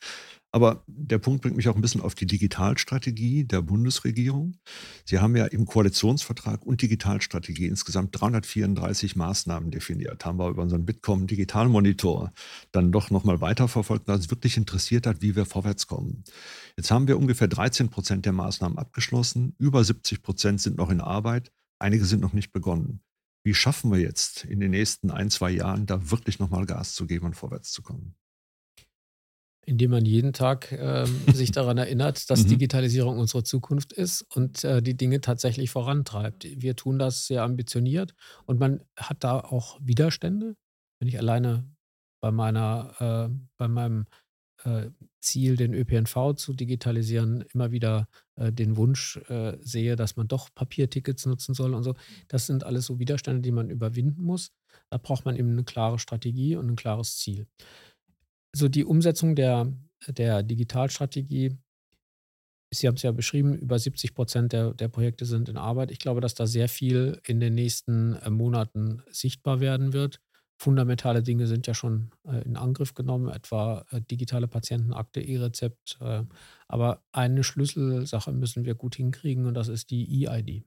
Aber 0.53 0.83
der 0.87 1.17
Punkt 1.17 1.41
bringt 1.41 1.55
mich 1.55 1.69
auch 1.69 1.75
ein 1.75 1.81
bisschen 1.81 2.01
auf 2.01 2.13
die 2.13 2.25
Digitalstrategie 2.25 3.45
der 3.45 3.61
Bundesregierung. 3.61 4.57
Sie 5.05 5.19
haben 5.19 5.35
ja 5.35 5.45
im 5.45 5.65
Koalitionsvertrag 5.65 6.65
und 6.65 6.81
Digitalstrategie 6.81 7.67
insgesamt 7.67 8.19
334 8.19 9.15
Maßnahmen 9.15 9.71
definiert. 9.71 10.25
Haben 10.25 10.39
wir 10.39 10.49
über 10.49 10.61
unseren 10.61 10.85
Bitkom 10.85 11.25
Digitalmonitor 11.27 12.33
dann 12.73 12.91
doch 12.91 13.11
nochmal 13.11 13.39
weiterverfolgt, 13.39 14.09
weil 14.09 14.19
es 14.19 14.29
wirklich 14.29 14.57
interessiert 14.57 15.07
hat, 15.07 15.21
wie 15.21 15.37
wir 15.37 15.45
vorwärts 15.45 15.87
kommen. 15.87 16.25
Jetzt 16.75 16.91
haben 16.91 17.07
wir 17.07 17.17
ungefähr 17.17 17.47
13 17.47 17.89
Prozent 17.89 18.25
der 18.25 18.33
Maßnahmen 18.33 18.77
abgeschlossen. 18.77 19.55
Über 19.57 19.83
70 19.85 20.21
Prozent 20.21 20.59
sind 20.59 20.77
noch 20.77 20.89
in 20.89 20.99
Arbeit. 20.99 21.51
Einige 21.79 22.03
sind 22.03 22.19
noch 22.19 22.33
nicht 22.33 22.51
begonnen. 22.51 23.01
Wie 23.43 23.53
schaffen 23.53 23.91
wir 23.91 23.99
jetzt 23.99 24.43
in 24.43 24.59
den 24.59 24.71
nächsten 24.71 25.11
ein, 25.11 25.31
zwei 25.31 25.49
Jahren, 25.49 25.85
da 25.85 26.11
wirklich 26.11 26.39
nochmal 26.39 26.65
Gas 26.65 26.93
zu 26.93 27.07
geben 27.07 27.25
und 27.25 27.35
vorwärts 27.35 27.71
zu 27.71 27.81
kommen? 27.81 28.15
Indem 29.65 29.91
man 29.91 30.05
jeden 30.05 30.33
Tag 30.33 30.71
ähm, 30.71 31.21
sich 31.33 31.51
daran 31.51 31.77
erinnert, 31.77 32.29
dass 32.29 32.43
mhm. 32.43 32.49
Digitalisierung 32.49 33.19
unsere 33.19 33.43
Zukunft 33.43 33.93
ist 33.93 34.23
und 34.35 34.63
äh, 34.63 34.81
die 34.81 34.97
Dinge 34.97 35.21
tatsächlich 35.21 35.69
vorantreibt. 35.69 36.47
Wir 36.61 36.75
tun 36.75 36.97
das 36.97 37.27
sehr 37.27 37.43
ambitioniert 37.43 38.13
und 38.45 38.59
man 38.59 38.81
hat 38.97 39.23
da 39.23 39.39
auch 39.39 39.79
Widerstände. 39.81 40.55
Wenn 40.99 41.07
ich 41.07 41.17
alleine 41.17 41.65
bei 42.21 42.31
meiner, 42.31 43.29
äh, 43.29 43.35
bei 43.57 43.67
meinem 43.67 44.05
äh, 44.63 44.89
Ziel, 45.19 45.55
den 45.55 45.73
ÖPNV 45.73 46.35
zu 46.35 46.53
digitalisieren, 46.53 47.43
immer 47.53 47.71
wieder 47.71 48.07
äh, 48.35 48.51
den 48.51 48.77
Wunsch 48.77 49.17
äh, 49.29 49.57
sehe, 49.61 49.95
dass 49.95 50.15
man 50.15 50.27
doch 50.27 50.53
Papiertickets 50.53 51.25
nutzen 51.25 51.53
soll 51.53 51.73
und 51.73 51.83
so. 51.83 51.95
Das 52.27 52.47
sind 52.47 52.63
alles 52.63 52.85
so 52.85 52.99
Widerstände, 52.99 53.41
die 53.41 53.51
man 53.51 53.69
überwinden 53.69 54.23
muss. 54.23 54.51
Da 54.89 54.97
braucht 54.97 55.25
man 55.25 55.35
eben 55.35 55.51
eine 55.51 55.63
klare 55.63 55.99
Strategie 55.99 56.55
und 56.55 56.69
ein 56.69 56.75
klares 56.75 57.17
Ziel 57.17 57.47
so 58.53 58.67
die 58.67 58.85
Umsetzung 58.85 59.35
der, 59.35 59.71
der 60.07 60.43
Digitalstrategie, 60.43 61.57
Sie 62.73 62.87
haben 62.87 62.95
es 62.95 63.01
ja 63.01 63.11
beschrieben, 63.11 63.53
über 63.53 63.77
70 63.77 64.13
Prozent 64.13 64.53
der, 64.53 64.73
der 64.73 64.87
Projekte 64.87 65.25
sind 65.25 65.49
in 65.49 65.57
Arbeit. 65.57 65.91
Ich 65.91 65.99
glaube, 65.99 66.21
dass 66.21 66.35
da 66.35 66.47
sehr 66.47 66.69
viel 66.69 67.19
in 67.25 67.41
den 67.41 67.53
nächsten 67.53 68.13
äh, 68.15 68.29
Monaten 68.29 69.03
sichtbar 69.11 69.59
werden 69.59 69.91
wird. 69.91 70.21
Fundamentale 70.57 71.21
Dinge 71.21 71.47
sind 71.47 71.67
ja 71.67 71.73
schon 71.73 72.11
äh, 72.23 72.41
in 72.43 72.55
Angriff 72.55 72.93
genommen, 72.93 73.27
etwa 73.27 73.85
äh, 73.91 74.01
digitale 74.01 74.47
Patientenakte, 74.47 75.21
E-Rezept. 75.21 75.99
aber 76.67 77.03
eine 77.11 77.43
Schlüsselsache 77.43 78.31
müssen 78.31 78.63
wir 78.63 78.75
gut 78.75 78.95
hinkriegen 78.95 79.45
und 79.47 79.53
das 79.53 79.67
ist 79.67 79.91
die 79.91 80.23
E-ID. 80.23 80.63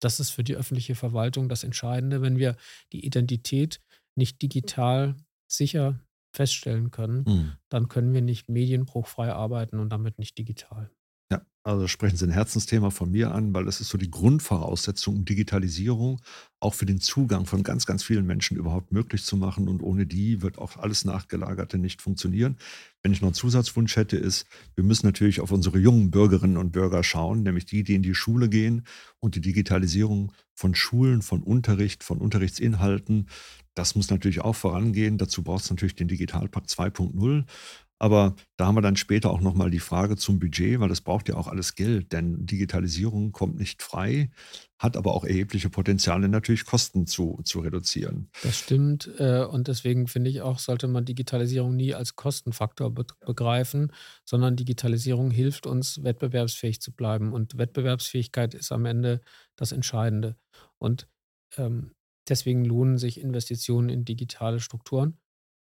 Das 0.00 0.20
ist 0.20 0.30
für 0.30 0.44
die 0.44 0.56
öffentliche 0.56 0.94
Verwaltung 0.94 1.50
das 1.50 1.64
Entscheidende. 1.64 2.22
Wenn 2.22 2.38
wir 2.38 2.56
die 2.92 3.04
Identität 3.04 3.82
nicht 4.16 4.40
digital 4.40 5.16
sicher 5.50 6.00
feststellen 6.38 6.92
können, 6.92 7.24
mhm. 7.26 7.52
dann 7.68 7.88
können 7.88 8.14
wir 8.14 8.22
nicht 8.22 8.48
medienbruchfrei 8.48 9.32
arbeiten 9.32 9.80
und 9.80 9.90
damit 9.90 10.20
nicht 10.20 10.38
digital. 10.38 10.88
Ja, 11.30 11.42
also 11.62 11.86
sprechen 11.88 12.16
Sie 12.16 12.24
ein 12.24 12.30
Herzensthema 12.30 12.90
von 12.90 13.10
mir 13.10 13.34
an, 13.34 13.52
weil 13.52 13.66
das 13.66 13.80
ist 13.82 13.90
so 13.90 13.98
die 13.98 14.10
Grundvoraussetzung, 14.10 15.16
um 15.16 15.24
Digitalisierung 15.26 16.20
auch 16.60 16.72
für 16.72 16.86
den 16.86 17.00
Zugang 17.00 17.44
von 17.44 17.62
ganz, 17.62 17.84
ganz 17.84 18.02
vielen 18.02 18.26
Menschen 18.26 18.56
überhaupt 18.56 18.92
möglich 18.92 19.24
zu 19.24 19.36
machen. 19.36 19.68
Und 19.68 19.82
ohne 19.82 20.06
die 20.06 20.40
wird 20.40 20.56
auch 20.58 20.76
alles 20.78 21.04
Nachgelagerte 21.04 21.78
nicht 21.78 22.00
funktionieren. 22.00 22.56
Wenn 23.02 23.12
ich 23.12 23.20
noch 23.20 23.28
einen 23.28 23.34
Zusatzwunsch 23.34 23.96
hätte, 23.96 24.16
ist, 24.16 24.46
wir 24.74 24.84
müssen 24.84 25.06
natürlich 25.06 25.40
auf 25.40 25.52
unsere 25.52 25.78
jungen 25.78 26.10
Bürgerinnen 26.10 26.56
und 26.56 26.72
Bürger 26.72 27.04
schauen, 27.04 27.42
nämlich 27.42 27.66
die, 27.66 27.84
die 27.84 27.94
in 27.94 28.02
die 28.02 28.14
Schule 28.14 28.48
gehen 28.48 28.86
und 29.20 29.34
die 29.34 29.40
Digitalisierung 29.42 30.32
von 30.54 30.74
Schulen, 30.74 31.20
von 31.20 31.42
Unterricht, 31.42 32.02
von 32.04 32.18
Unterrichtsinhalten. 32.18 33.28
Das 33.74 33.94
muss 33.94 34.10
natürlich 34.10 34.40
auch 34.40 34.56
vorangehen. 34.56 35.18
Dazu 35.18 35.42
braucht 35.42 35.64
es 35.64 35.70
natürlich 35.70 35.94
den 35.94 36.08
Digitalpakt 36.08 36.70
2.0. 36.70 37.44
Aber 37.98 38.36
da 38.56 38.66
haben 38.66 38.76
wir 38.76 38.82
dann 38.82 38.96
später 38.96 39.30
auch 39.30 39.40
nochmal 39.40 39.70
die 39.70 39.80
Frage 39.80 40.16
zum 40.16 40.38
Budget, 40.38 40.78
weil 40.78 40.88
das 40.88 41.00
braucht 41.00 41.28
ja 41.28 41.36
auch 41.36 41.48
alles 41.48 41.74
Geld, 41.74 42.12
denn 42.12 42.46
Digitalisierung 42.46 43.32
kommt 43.32 43.58
nicht 43.58 43.82
frei, 43.82 44.30
hat 44.78 44.96
aber 44.96 45.14
auch 45.14 45.24
erhebliche 45.24 45.68
Potenziale, 45.68 46.28
natürlich 46.28 46.64
Kosten 46.64 47.08
zu, 47.08 47.40
zu 47.42 47.58
reduzieren. 47.60 48.30
Das 48.42 48.56
stimmt. 48.56 49.10
Äh, 49.18 49.44
und 49.44 49.66
deswegen 49.66 50.06
finde 50.06 50.30
ich 50.30 50.42
auch, 50.42 50.60
sollte 50.60 50.86
man 50.86 51.04
Digitalisierung 51.04 51.74
nie 51.74 51.94
als 51.94 52.14
Kostenfaktor 52.14 52.94
begreifen, 52.94 53.92
sondern 54.24 54.54
Digitalisierung 54.54 55.32
hilft 55.32 55.66
uns, 55.66 56.04
wettbewerbsfähig 56.04 56.80
zu 56.80 56.92
bleiben. 56.92 57.32
Und 57.32 57.58
Wettbewerbsfähigkeit 57.58 58.54
ist 58.54 58.70
am 58.70 58.84
Ende 58.84 59.20
das 59.56 59.72
Entscheidende. 59.72 60.36
Und 60.78 61.08
ähm, 61.56 61.92
deswegen 62.28 62.64
lohnen 62.64 62.98
sich 62.98 63.20
Investitionen 63.20 63.88
in 63.88 64.04
digitale 64.04 64.60
Strukturen 64.60 65.18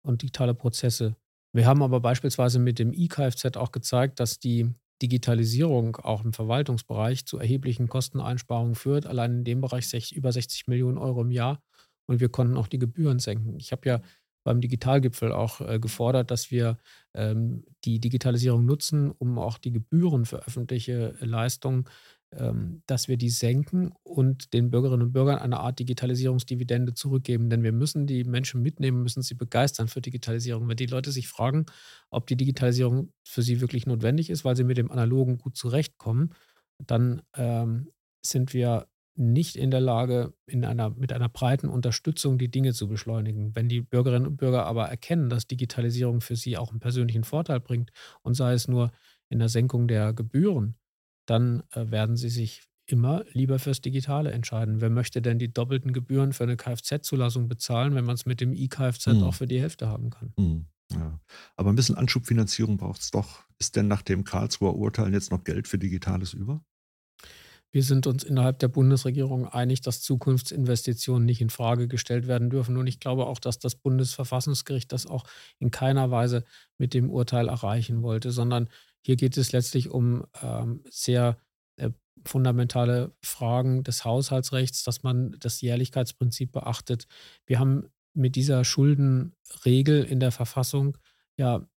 und 0.04 0.22
digitale 0.22 0.54
Prozesse. 0.54 1.16
Wir 1.54 1.66
haben 1.66 1.82
aber 1.82 2.00
beispielsweise 2.00 2.60
mit 2.60 2.80
dem 2.80 2.94
E-Kfz 2.94 3.58
auch 3.58 3.72
gezeigt, 3.72 4.20
dass 4.20 4.40
die 4.40 4.74
Digitalisierung 5.02 5.96
auch 5.98 6.24
im 6.24 6.34
Verwaltungsbereich 6.34 7.26
zu 7.26 7.38
erheblichen 7.38 7.88
Kosteneinsparungen 7.88 8.76
führt. 8.76 9.06
Allein 9.06 9.40
in 9.40 9.44
dem 9.44 9.62
Bereich 9.62 10.12
über 10.12 10.32
60 10.32 10.68
Millionen 10.68 10.98
Euro 10.98 11.22
im 11.22 11.32
Jahr. 11.32 11.62
Und 12.06 12.20
wir 12.20 12.30
konnten 12.30 12.58
auch 12.58 12.68
die 12.68 12.80
Gebühren 12.80 13.20
senken. 13.20 13.58
Ich 13.60 13.72
habe 13.72 13.88
ja 13.88 14.02
beim 14.44 14.62
Digitalgipfel 14.62 15.32
auch 15.32 15.62
äh, 15.62 15.80
gefordert, 15.80 16.32
dass 16.32 16.50
wir 16.52 16.78
ähm, 17.14 17.66
die 17.86 18.00
Digitalisierung 18.00 18.66
nutzen, 18.66 19.12
um 19.12 19.38
auch 19.38 19.58
die 19.58 19.72
Gebühren 19.72 20.26
für 20.26 20.46
öffentliche 20.46 21.16
Leistungen 21.20 21.86
dass 22.32 23.08
wir 23.08 23.18
die 23.18 23.32
senken 23.32 23.92
und 24.04 24.54
den 24.54 24.70
Bürgerinnen 24.70 25.08
und 25.08 25.14
Bürgern 25.14 25.40
eine 25.40 25.60
Art 25.60 25.80
Digitalisierungsdividende 25.80 26.94
zurückgeben. 26.94 27.50
Denn 27.50 27.64
wir 27.64 27.72
müssen 27.72 28.06
die 28.06 28.24
Menschen 28.24 28.62
mitnehmen, 28.62 29.02
müssen 29.02 29.24
sie 29.24 29.34
begeistern 29.34 29.88
für 29.88 30.00
Digitalisierung. 30.00 30.68
Wenn 30.68 30.78
die 30.78 30.86
Leute 30.86 31.12
sich 31.12 31.28
fragen, 31.28 31.66
ob 32.12 32.28
die 32.28 32.38
Digitalisierung 32.38 33.12
für 33.24 33.42
sie 33.42 33.62
wirklich 33.62 33.88
notwendig 33.88 34.30
ist, 34.30 34.46
weil 34.46 34.56
sie 34.56 34.64
mit 34.64 34.78
dem 34.78 34.92
Analogen 34.92 35.40
gut 35.40 35.58
zurechtkommen, 35.58 36.36
dann 36.78 37.24
ähm, 37.36 37.90
sind 38.24 38.54
wir 38.54 38.88
nicht 39.16 39.58
in 39.58 39.72
der 39.72 39.82
Lage, 39.82 40.34
in 40.46 40.64
einer, 40.64 40.92
mit 40.92 41.12
einer 41.12 41.30
breiten 41.30 41.68
Unterstützung 41.68 42.38
die 42.38 42.50
Dinge 42.50 42.74
zu 42.74 42.88
beschleunigen. 42.88 43.56
Wenn 43.56 43.68
die 43.68 43.82
Bürgerinnen 43.82 44.28
und 44.28 44.38
Bürger 44.38 44.66
aber 44.66 44.88
erkennen, 44.88 45.30
dass 45.30 45.48
Digitalisierung 45.48 46.22
für 46.22 46.36
sie 46.36 46.58
auch 46.58 46.70
einen 46.70 46.80
persönlichen 46.80 47.26
Vorteil 47.26 47.60
bringt 47.60 47.92
und 48.22 48.36
sei 48.36 48.54
es 48.54 48.68
nur 48.68 48.92
in 49.30 49.40
der 49.40 49.50
Senkung 49.50 49.88
der 49.88 50.14
Gebühren, 50.14 50.79
dann 51.30 51.64
äh, 51.72 51.90
werden 51.92 52.18
sie 52.18 52.30
sich 52.30 52.64
immer 52.86 53.24
lieber 53.34 53.60
fürs 53.60 53.82
Digitale 53.82 54.32
entscheiden. 54.32 54.82
Wer 54.82 54.90
möchte 54.90 55.22
denn 55.22 55.38
die 55.38 55.54
doppelten 55.54 55.94
Gebühren 55.94 56.34
für 56.34 56.44
eine 56.44 56.58
Kfz-Zulassung 56.58 57.48
bezahlen, 57.48 57.94
wenn 57.94 58.06
man 58.06 58.16
es 58.16 58.26
mit 58.26 58.42
dem 58.42 58.54
E-Kfz 58.54 59.08
mhm. 59.08 59.24
auch 59.24 59.36
für 59.36 59.48
die 59.48 59.62
Hälfte 59.62 59.88
haben 59.88 60.10
kann? 60.10 60.34
Mhm. 60.38 60.66
Ja. 60.92 61.20
Aber 61.56 61.70
ein 61.70 61.76
bisschen 61.76 61.96
Anschubfinanzierung 61.96 62.78
braucht 62.78 63.02
es 63.02 63.12
doch. 63.12 63.44
Ist 63.60 63.76
denn 63.76 63.88
nach 63.88 64.02
dem 64.02 64.24
Karlsruher 64.24 64.76
Urteil 64.76 65.14
jetzt 65.14 65.32
noch 65.32 65.44
Geld 65.44 65.68
für 65.68 65.78
Digitales 65.78 66.34
über? 66.34 66.64
Wir 67.72 67.84
sind 67.84 68.08
uns 68.08 68.24
innerhalb 68.24 68.58
der 68.58 68.68
Bundesregierung 68.68 69.48
einig, 69.48 69.82
dass 69.82 70.02
Zukunftsinvestitionen 70.02 71.24
nicht 71.24 71.42
in 71.42 71.52
Frage 71.52 71.88
gestellt 71.88 72.26
werden 72.26 72.50
dürfen. 72.50 72.78
Und 72.78 72.88
ich 72.88 73.00
glaube 73.00 73.28
auch, 73.28 73.38
dass 73.38 73.60
das 73.60 73.76
Bundesverfassungsgericht 73.76 74.92
das 74.92 75.06
auch 75.06 75.26
in 75.60 75.70
keiner 75.70 76.10
Weise 76.10 76.46
mit 76.80 76.96
dem 76.96 77.12
Urteil 77.12 77.48
erreichen 77.48 78.02
wollte, 78.02 78.32
sondern 78.32 78.70
hier 79.06 79.16
geht 79.16 79.38
es 79.38 79.52
letztlich 79.52 79.90
um 79.90 80.26
ähm, 80.42 80.84
sehr 80.90 81.38
äh, 81.78 81.92
fundamentale 82.26 83.16
Fragen 83.24 83.84
des 83.84 84.06
Haushaltsrechts, 84.06 84.84
dass 84.84 85.04
man 85.04 85.36
das 85.40 85.62
Jährlichkeitsprinzip 85.62 86.52
beachtet. 86.52 87.08
Wir 87.46 87.60
haben 87.60 87.90
mit 88.14 88.36
dieser 88.36 88.66
Schuldenregel 88.66 90.04
in 90.04 90.20
der 90.20 90.32
Verfassung 90.32 90.98
ja 91.38 91.68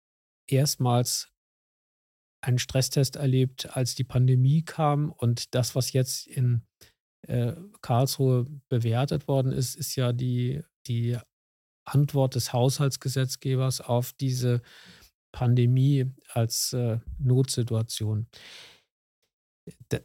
erstmals 0.49 1.33
einen 2.41 2.59
Stresstest 2.59 3.17
erlebt, 3.17 3.77
als 3.77 3.95
die 3.95 4.05
Pandemie 4.05 4.65
kam. 4.65 5.13
Und 5.13 5.55
das, 5.55 5.75
was 5.75 5.93
jetzt 5.93 6.27
in 6.27 6.63
äh, 7.29 7.55
Karlsruhe 7.81 8.47
bewertet 8.69 9.29
worden 9.29 9.53
ist, 9.53 9.77
ist 9.77 9.95
ja 9.95 10.13
die, 10.13 10.63
die 10.89 11.19
Antwort 11.85 12.35
des 12.35 12.53
Haushaltsgesetzgebers 12.53 13.81
auf 13.81 14.13
diese 14.13 14.61
Pandemie 15.33 16.07
als 16.29 16.73
äh, 16.73 16.99
Notsituation. 17.19 18.27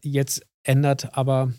Jetzt 0.01 0.45
ändert 0.63 1.17
aber 1.17 1.53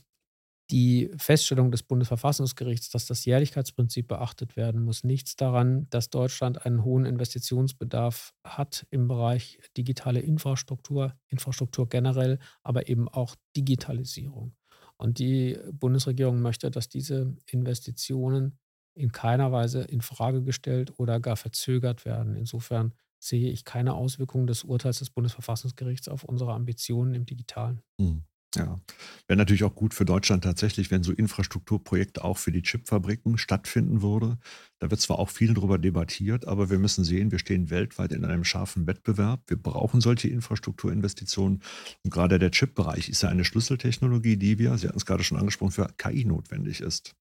die 0.71 1.11
Feststellung 1.17 1.71
des 1.71 1.83
Bundesverfassungsgerichts, 1.83 2.91
dass 2.91 3.07
das 3.07 3.25
Jährlichkeitsprinzip 3.25 4.09
beachtet 4.09 4.57
werden 4.57 4.83
muss, 4.83 5.03
nichts 5.03 5.37
daran, 5.37 5.89
dass 5.91 6.11
Deutschland 6.11 6.67
einen 6.67 6.85
hohen 6.85 7.07
Investitionsbedarf 7.07 8.35
hat 8.45 8.87
im 8.91 9.09
Bereich 9.09 9.61
digitale 9.77 10.21
Infrastruktur, 10.21 11.15
Infrastruktur 11.29 11.89
generell, 11.89 12.39
aber 12.63 12.89
eben 12.89 13.09
auch 13.09 13.35
Digitalisierung. 13.57 14.55
Und 14.99 15.19
die 15.19 15.59
Bundesregierung 15.73 16.43
möchte, 16.43 16.71
dass 16.71 16.89
diese 16.89 17.35
Investitionen 17.47 18.59
in 18.95 19.13
keiner 19.13 19.53
Weise 19.53 19.83
in 19.83 20.01
Frage 20.01 20.43
gestellt 20.43 20.99
oder 20.99 21.21
gar 21.21 21.37
verzögert 21.37 22.05
werden. 22.05 22.35
Insofern 22.35 22.93
sehe 23.19 23.51
ich 23.51 23.65
keine 23.65 23.95
Auswirkungen 23.95 24.47
des 24.47 24.65
Urteils 24.65 25.01
des 25.01 25.11
Bundesverfassungsgerichts 25.11 26.09
auf 26.09 26.25
unsere 26.25 26.53
Ambitionen 26.53 27.15
im 27.15 27.27
Digitalen. 27.27 27.83
Mhm. 27.99 28.25
Ja, 28.57 28.81
wäre 29.27 29.37
natürlich 29.37 29.65
auch 29.65 29.75
gut 29.75 29.93
für 29.93 30.07
Deutschland 30.07 30.43
tatsächlich, 30.43 30.91
wenn 30.91 31.03
so 31.03 31.13
Infrastrukturprojekte 31.13 32.25
auch 32.25 32.39
für 32.39 32.51
die 32.51 32.63
Chipfabriken 32.63 33.37
stattfinden 33.37 34.01
würde. 34.01 34.39
Da 34.79 34.91
wird 34.91 35.03
zwar 35.03 35.19
auch 35.19 35.29
viel 35.29 35.53
darüber 35.53 35.77
debattiert, 35.77 36.49
aber 36.49 36.71
wir 36.71 36.79
müssen 36.79 37.05
sehen, 37.05 37.31
wir 37.31 37.39
stehen 37.39 37.69
weltweit 37.69 38.13
in 38.13 38.25
einem 38.25 38.45
scharfen 38.45 38.87
Wettbewerb. 38.87 39.43
Wir 39.49 39.59
brauchen 39.59 40.01
solche 40.01 40.29
Infrastrukturinvestitionen. 40.29 41.63
Und 42.05 42.11
gerade 42.11 42.39
der 42.39 42.51
Chip-Bereich 42.51 43.11
ist 43.11 43.23
ja 43.23 43.29
eine 43.29 43.45
Schlüsseltechnologie, 43.45 44.39
die 44.39 44.59
wir, 44.59 44.79
Sie 44.79 44.89
hatten 44.89 44.99
es 44.99 45.05
gerade 45.05 45.25
schon 45.25 45.39
angesprochen, 45.39 45.73
für 45.73 45.89
KI 45.99 46.25
notwendig 46.25 46.81
ist. 46.81 47.15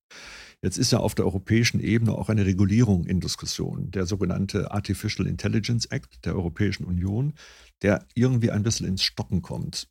Jetzt 0.64 0.78
ist 0.78 0.92
ja 0.92 1.00
auf 1.00 1.14
der 1.14 1.26
europäischen 1.26 1.80
Ebene 1.80 2.14
auch 2.14 2.30
eine 2.30 2.46
Regulierung 2.46 3.06
in 3.06 3.20
Diskussion, 3.20 3.92
der 3.92 4.06
sogenannte 4.06 4.72
Artificial 4.72 5.28
Intelligence 5.28 5.86
Act 5.86 6.26
der 6.26 6.36
Europäischen 6.36 6.86
Union, 6.86 7.34
der 7.82 8.06
irgendwie 8.16 8.50
ein 8.50 8.64
bisschen 8.64 8.88
ins 8.88 9.04
Stocken 9.04 9.42
kommt. 9.42 9.88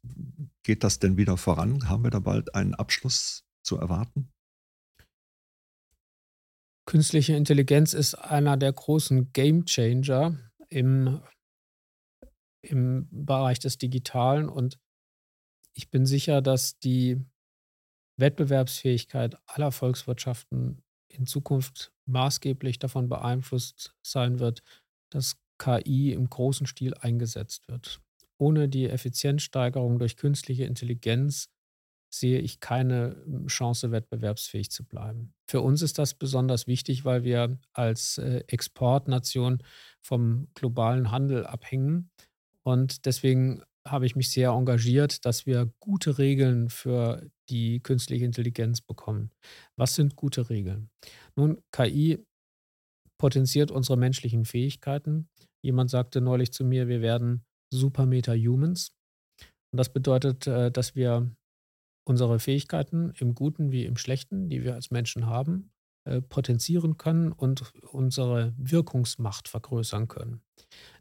Geht 0.67 0.83
das 0.83 0.99
denn 0.99 1.17
wieder 1.17 1.37
voran? 1.37 1.89
Haben 1.89 2.03
wir 2.03 2.11
da 2.11 2.19
bald 2.19 2.57
einen 2.57 2.75
Abschluss 2.75 3.45
zu 3.63 3.77
erwarten? 3.77 4.33
Künstliche 6.87 7.37
Intelligenz 7.37 7.93
ist 7.93 8.17
einer 8.17 8.57
der 8.57 8.73
großen 8.73 9.33
Game 9.33 9.65
Changer 9.67 10.37
im, 10.69 11.23
im 12.63 13.07
Bereich 13.13 13.61
des 13.61 13.79
Digitalen 13.79 14.49
und 14.49 14.81
ich 15.73 15.89
bin 15.89 16.05
sicher, 16.05 16.43
dass 16.43 16.81
die 16.81 17.25
Wettbewerbsfähigkeit 18.19 19.37
aller 19.47 19.71
Volkswirtschaften 19.71 20.83
in 21.07 21.27
Zukunft 21.27 21.93
maßgeblich 22.07 22.81
davon 22.81 23.09
beeinflusst 23.09 23.95
sein 24.05 24.41
wird, 24.41 24.65
dass 25.13 25.37
KI 25.59 26.13
im 26.13 26.29
großen 26.29 26.67
Stil 26.67 26.95
eingesetzt 26.95 27.69
wird. 27.69 28.01
Ohne 28.38 28.69
die 28.69 28.88
Effizienzsteigerung 28.88 29.99
durch 29.99 30.16
künstliche 30.16 30.64
Intelligenz 30.64 31.49
sehe 32.11 32.38
ich 32.40 32.61
keine 32.61 33.16
hm, 33.25 33.47
Chance, 33.49 33.90
wettbewerbsfähig 33.90 34.71
zu 34.71 34.85
bleiben. 34.85 35.35
Für 35.49 35.61
uns 35.61 35.83
ist 35.83 35.99
das 35.99 36.14
besonders 36.14 36.66
wichtig, 36.66 37.05
weil 37.05 37.25
wir 37.25 37.59
als 37.73 38.19
äh, 38.19 38.45
Exportnation 38.47 39.62
vom 40.00 40.49
globalen 40.55 41.11
Handel 41.11 41.47
abhängen. 41.47 42.11
Und 42.62 43.07
deswegen 43.07 43.62
habe 43.87 44.07
ich 44.07 44.16
mich 44.16 44.31
sehr 44.31 44.50
engagiert, 44.50 45.25
dass 45.25 45.47
wir 45.47 45.73
gute 45.78 46.19
Regeln 46.19 46.69
für 46.71 47.31
die 47.49 47.81
künstliche 47.81 48.25
Intelligenz 48.25 48.81
bekommen. 48.81 49.31
Was 49.76 49.95
sind 49.95 50.16
gute 50.16 50.50
Regeln? 50.50 50.90
Nun, 51.37 51.62
KI 51.71 52.25
potenziert 53.19 53.71
unsere 53.71 53.97
menschlichen 53.97 54.45
Fähigkeiten. 54.45 55.28
Jemand 55.62 55.90
sagte 55.90 56.21
neulich 56.21 56.52
zu 56.52 56.64
mir, 56.64 56.88
wir 56.88 57.00
werden 57.00 57.46
Super-Meta-Humans. 57.71 58.93
Und 59.73 59.79
das 59.79 59.93
bedeutet, 59.93 60.47
äh, 60.47 60.71
dass 60.71 60.95
wir 60.95 61.31
unsere 62.05 62.39
Fähigkeiten 62.39 63.13
im 63.19 63.35
Guten 63.35 63.73
wie 63.73 63.85
im 63.85 63.97
Schlechten, 63.97 64.49
die 64.49 64.63
wir 64.63 64.75
als 64.75 64.91
Menschen 64.91 65.27
haben, 65.27 65.73
äh, 66.05 66.23
potenzieren 66.23 66.97
können 66.97 67.33
und 67.33 67.73
unsere 67.91 68.55
Wirkungsmacht 68.57 69.49
vergrößern 69.49 70.07
können. 70.07 70.41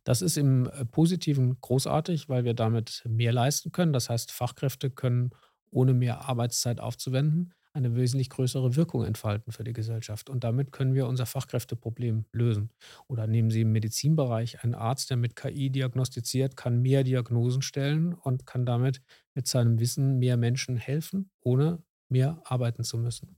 Das 0.04 0.22
ist 0.24 0.36
im 0.36 0.68
äh, 0.68 0.84
Positiven 0.86 1.60
großartig, 1.62 2.28
weil 2.28 2.44
wir 2.44 2.56
damit 2.56 3.04
mehr 3.08 3.32
leisten 3.32 3.72
können. 3.72 3.94
Das 3.94 4.10
heißt, 4.10 4.32
Fachkräfte 4.32 4.90
können 4.90 5.30
ohne 5.70 5.94
mehr 5.94 6.28
Arbeitszeit 6.28 6.80
aufzuwenden 6.80 7.54
eine 7.75 7.96
wesentlich 7.96 8.29
größere 8.29 8.75
Wirkung 8.75 9.03
entfalten 9.03 9.51
für 9.51 9.63
die 9.63 9.74
Gesellschaft. 9.74 10.29
Und 10.29 10.44
damit 10.44 10.72
können 10.72 10.94
wir 10.94 11.08
unser 11.08 11.25
Fachkräfteproblem 11.25 12.25
lösen. 12.32 12.72
Oder 13.08 13.27
nehmen 13.27 13.50
Sie 13.50 13.62
im 13.62 13.74
Medizinbereich 13.74 14.63
einen 14.63 14.75
Arzt, 14.75 15.10
der 15.10 15.17
mit 15.17 15.36
KI 15.36 15.70
diagnostiziert, 15.70 16.55
kann 16.55 16.82
mehr 16.82 17.03
Diagnosen 17.03 17.62
stellen 17.62 18.13
und 18.13 18.46
kann 18.46 18.65
damit 18.65 19.01
mit 19.33 19.48
seinem 19.48 19.79
Wissen 19.79 20.20
mehr 20.20 20.38
Menschen 20.38 20.77
helfen, 20.77 21.29
ohne 21.42 21.83
mehr 22.07 22.42
arbeiten 22.46 22.83
zu 22.83 22.98
müssen. 22.98 23.35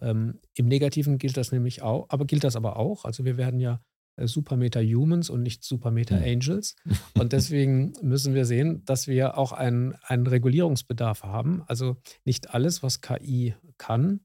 Ähm, 0.00 0.40
Im 0.54 0.66
Negativen 0.66 1.18
gilt 1.18 1.36
das 1.36 1.52
nämlich 1.52 1.82
auch, 1.82 2.06
aber 2.08 2.24
gilt 2.24 2.44
das 2.44 2.56
aber 2.56 2.76
auch. 2.76 3.04
Also 3.04 3.24
wir 3.24 3.36
werden 3.36 3.60
ja 3.60 3.80
äh, 4.16 4.26
Super 4.26 4.56
Meta 4.56 4.80
Humans 4.80 5.30
und 5.30 5.42
nicht 5.42 5.64
Super 5.64 5.90
Meta 5.90 6.16
hm. 6.16 6.24
Angels. 6.24 6.76
Und 7.18 7.32
deswegen 7.32 7.92
müssen 8.02 8.34
wir 8.34 8.44
sehen, 8.44 8.84
dass 8.84 9.06
wir 9.06 9.38
auch 9.38 9.52
einen, 9.52 9.94
einen 10.02 10.26
Regulierungsbedarf 10.26 11.22
haben. 11.22 11.62
Also 11.66 11.96
nicht 12.24 12.54
alles, 12.54 12.82
was 12.82 13.00
KI 13.00 13.54
kann, 13.78 14.20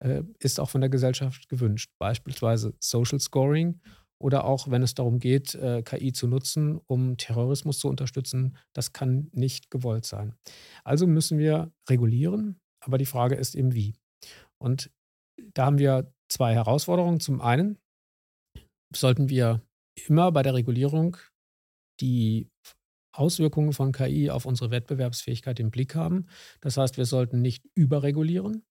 äh, 0.00 0.22
ist 0.38 0.60
auch 0.60 0.70
von 0.70 0.80
der 0.80 0.90
Gesellschaft 0.90 1.48
gewünscht. 1.48 1.90
Beispielsweise 1.98 2.74
Social 2.80 3.20
Scoring 3.20 3.80
oder 4.18 4.44
auch 4.44 4.70
wenn 4.70 4.82
es 4.82 4.94
darum 4.94 5.20
geht, 5.20 5.54
äh, 5.54 5.82
KI 5.82 6.12
zu 6.12 6.26
nutzen, 6.26 6.80
um 6.86 7.16
Terrorismus 7.16 7.78
zu 7.78 7.88
unterstützen, 7.88 8.56
das 8.72 8.92
kann 8.92 9.28
nicht 9.32 9.70
gewollt 9.70 10.04
sein. 10.04 10.34
Also 10.82 11.06
müssen 11.06 11.38
wir 11.38 11.72
regulieren, 11.88 12.60
aber 12.80 12.98
die 12.98 13.06
Frage 13.06 13.36
ist 13.36 13.54
eben 13.54 13.74
wie. 13.74 13.94
Und 14.58 14.90
da 15.54 15.66
haben 15.66 15.78
wir 15.78 16.12
zwei 16.28 16.54
Herausforderungen. 16.54 17.20
Zum 17.20 17.40
einen 17.40 17.78
sollten 18.94 19.28
wir 19.28 19.62
immer 20.06 20.32
bei 20.32 20.42
der 20.42 20.54
Regulierung 20.54 21.16
die 22.00 22.48
Auswirkungen 23.12 23.72
von 23.72 23.92
KI 23.92 24.30
auf 24.30 24.46
unsere 24.46 24.70
Wettbewerbsfähigkeit 24.70 25.58
im 25.60 25.70
Blick 25.70 25.94
haben. 25.94 26.26
Das 26.60 26.76
heißt, 26.76 26.96
wir 26.96 27.06
sollten 27.06 27.42
nicht 27.42 27.64
überregulieren, 27.74 28.64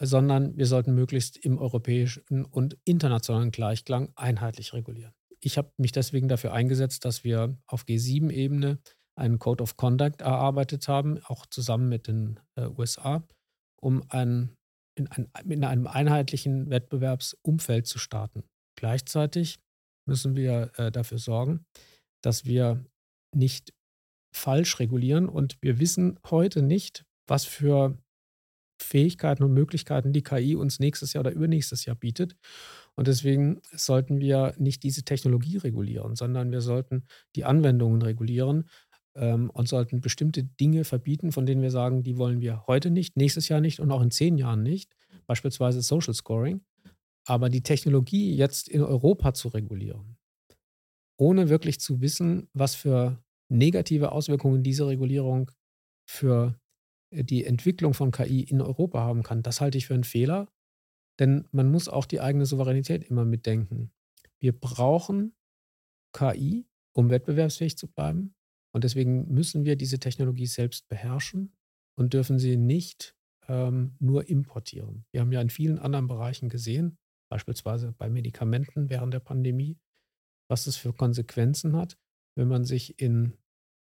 sondern 0.00 0.56
wir 0.56 0.66
sollten 0.66 0.94
möglichst 0.94 1.36
im 1.36 1.58
europäischen 1.58 2.44
und 2.44 2.78
internationalen 2.84 3.50
Gleichklang 3.50 4.10
einheitlich 4.14 4.72
regulieren. 4.72 5.12
Ich 5.40 5.58
habe 5.58 5.70
mich 5.76 5.92
deswegen 5.92 6.28
dafür 6.28 6.52
eingesetzt, 6.52 7.04
dass 7.04 7.24
wir 7.24 7.56
auf 7.66 7.84
G7-Ebene 7.84 8.78
einen 9.16 9.38
Code 9.38 9.62
of 9.62 9.76
Conduct 9.76 10.22
erarbeitet 10.22 10.88
haben, 10.88 11.20
auch 11.24 11.46
zusammen 11.46 11.88
mit 11.88 12.06
den 12.06 12.40
äh, 12.56 12.66
USA, 12.66 13.26
um 13.80 14.02
ein, 14.08 14.54
in, 14.96 15.08
ein, 15.08 15.28
in 15.48 15.64
einem 15.64 15.86
einheitlichen 15.86 16.70
Wettbewerbsumfeld 16.70 17.86
zu 17.86 17.98
starten. 17.98 18.44
Gleichzeitig 18.78 19.58
müssen 20.06 20.36
wir 20.36 20.70
äh, 20.76 20.92
dafür 20.92 21.18
sorgen, 21.18 21.66
dass 22.22 22.44
wir 22.44 22.84
nicht 23.34 23.74
falsch 24.32 24.78
regulieren 24.78 25.28
und 25.28 25.58
wir 25.60 25.80
wissen 25.80 26.16
heute 26.30 26.62
nicht, 26.62 27.04
was 27.26 27.44
für 27.44 27.98
Fähigkeiten 28.80 29.42
und 29.42 29.52
Möglichkeiten 29.52 30.12
die 30.12 30.22
KI 30.22 30.54
uns 30.54 30.78
nächstes 30.78 31.12
Jahr 31.12 31.22
oder 31.22 31.32
übernächstes 31.32 31.86
Jahr 31.86 31.96
bietet. 31.96 32.36
Und 32.94 33.08
deswegen 33.08 33.60
sollten 33.72 34.20
wir 34.20 34.54
nicht 34.58 34.84
diese 34.84 35.02
Technologie 35.02 35.56
regulieren, 35.56 36.14
sondern 36.14 36.52
wir 36.52 36.60
sollten 36.60 37.02
die 37.34 37.44
Anwendungen 37.44 38.00
regulieren 38.00 38.68
ähm, 39.16 39.50
und 39.50 39.68
sollten 39.68 40.00
bestimmte 40.00 40.44
Dinge 40.44 40.84
verbieten, 40.84 41.32
von 41.32 41.46
denen 41.46 41.62
wir 41.62 41.72
sagen, 41.72 42.04
die 42.04 42.16
wollen 42.16 42.40
wir 42.40 42.68
heute 42.68 42.90
nicht, 42.90 43.16
nächstes 43.16 43.48
Jahr 43.48 43.60
nicht 43.60 43.80
und 43.80 43.90
auch 43.90 44.02
in 44.02 44.12
zehn 44.12 44.38
Jahren 44.38 44.62
nicht. 44.62 44.94
Beispielsweise 45.26 45.82
Social 45.82 46.14
Scoring. 46.14 46.60
Aber 47.28 47.50
die 47.50 47.62
Technologie 47.62 48.34
jetzt 48.34 48.68
in 48.70 48.80
Europa 48.80 49.34
zu 49.34 49.48
regulieren, 49.48 50.16
ohne 51.18 51.50
wirklich 51.50 51.78
zu 51.78 52.00
wissen, 52.00 52.48
was 52.54 52.74
für 52.74 53.22
negative 53.50 54.12
Auswirkungen 54.12 54.62
diese 54.62 54.86
Regulierung 54.86 55.50
für 56.08 56.58
äh, 57.10 57.24
die 57.24 57.44
Entwicklung 57.44 57.92
von 57.92 58.12
KI 58.12 58.44
in 58.44 58.62
Europa 58.62 59.00
haben 59.00 59.22
kann, 59.22 59.42
das 59.42 59.60
halte 59.60 59.76
ich 59.76 59.86
für 59.86 59.94
einen 59.94 60.04
Fehler. 60.04 60.48
Denn 61.18 61.46
man 61.50 61.70
muss 61.70 61.88
auch 61.88 62.06
die 62.06 62.20
eigene 62.20 62.46
Souveränität 62.46 63.04
immer 63.04 63.26
mitdenken. 63.26 63.92
Wir 64.40 64.58
brauchen 64.58 65.34
KI, 66.16 66.66
um 66.94 67.10
wettbewerbsfähig 67.10 67.76
zu 67.76 67.88
bleiben. 67.88 68.34
Und 68.72 68.84
deswegen 68.84 69.28
müssen 69.34 69.66
wir 69.66 69.76
diese 69.76 69.98
Technologie 69.98 70.46
selbst 70.46 70.88
beherrschen 70.88 71.52
und 71.98 72.14
dürfen 72.14 72.38
sie 72.38 72.56
nicht 72.56 73.16
ähm, 73.48 73.96
nur 73.98 74.28
importieren. 74.28 75.04
Wir 75.10 75.20
haben 75.20 75.32
ja 75.32 75.42
in 75.42 75.50
vielen 75.50 75.78
anderen 75.78 76.06
Bereichen 76.06 76.48
gesehen, 76.48 76.96
beispielsweise 77.28 77.92
bei 77.92 78.08
Medikamenten 78.08 78.90
während 78.90 79.14
der 79.14 79.20
Pandemie, 79.20 79.78
was 80.48 80.66
es 80.66 80.76
für 80.76 80.92
Konsequenzen 80.92 81.76
hat, 81.76 81.96
wenn 82.36 82.48
man 82.48 82.64
sich 82.64 83.00
in 83.00 83.36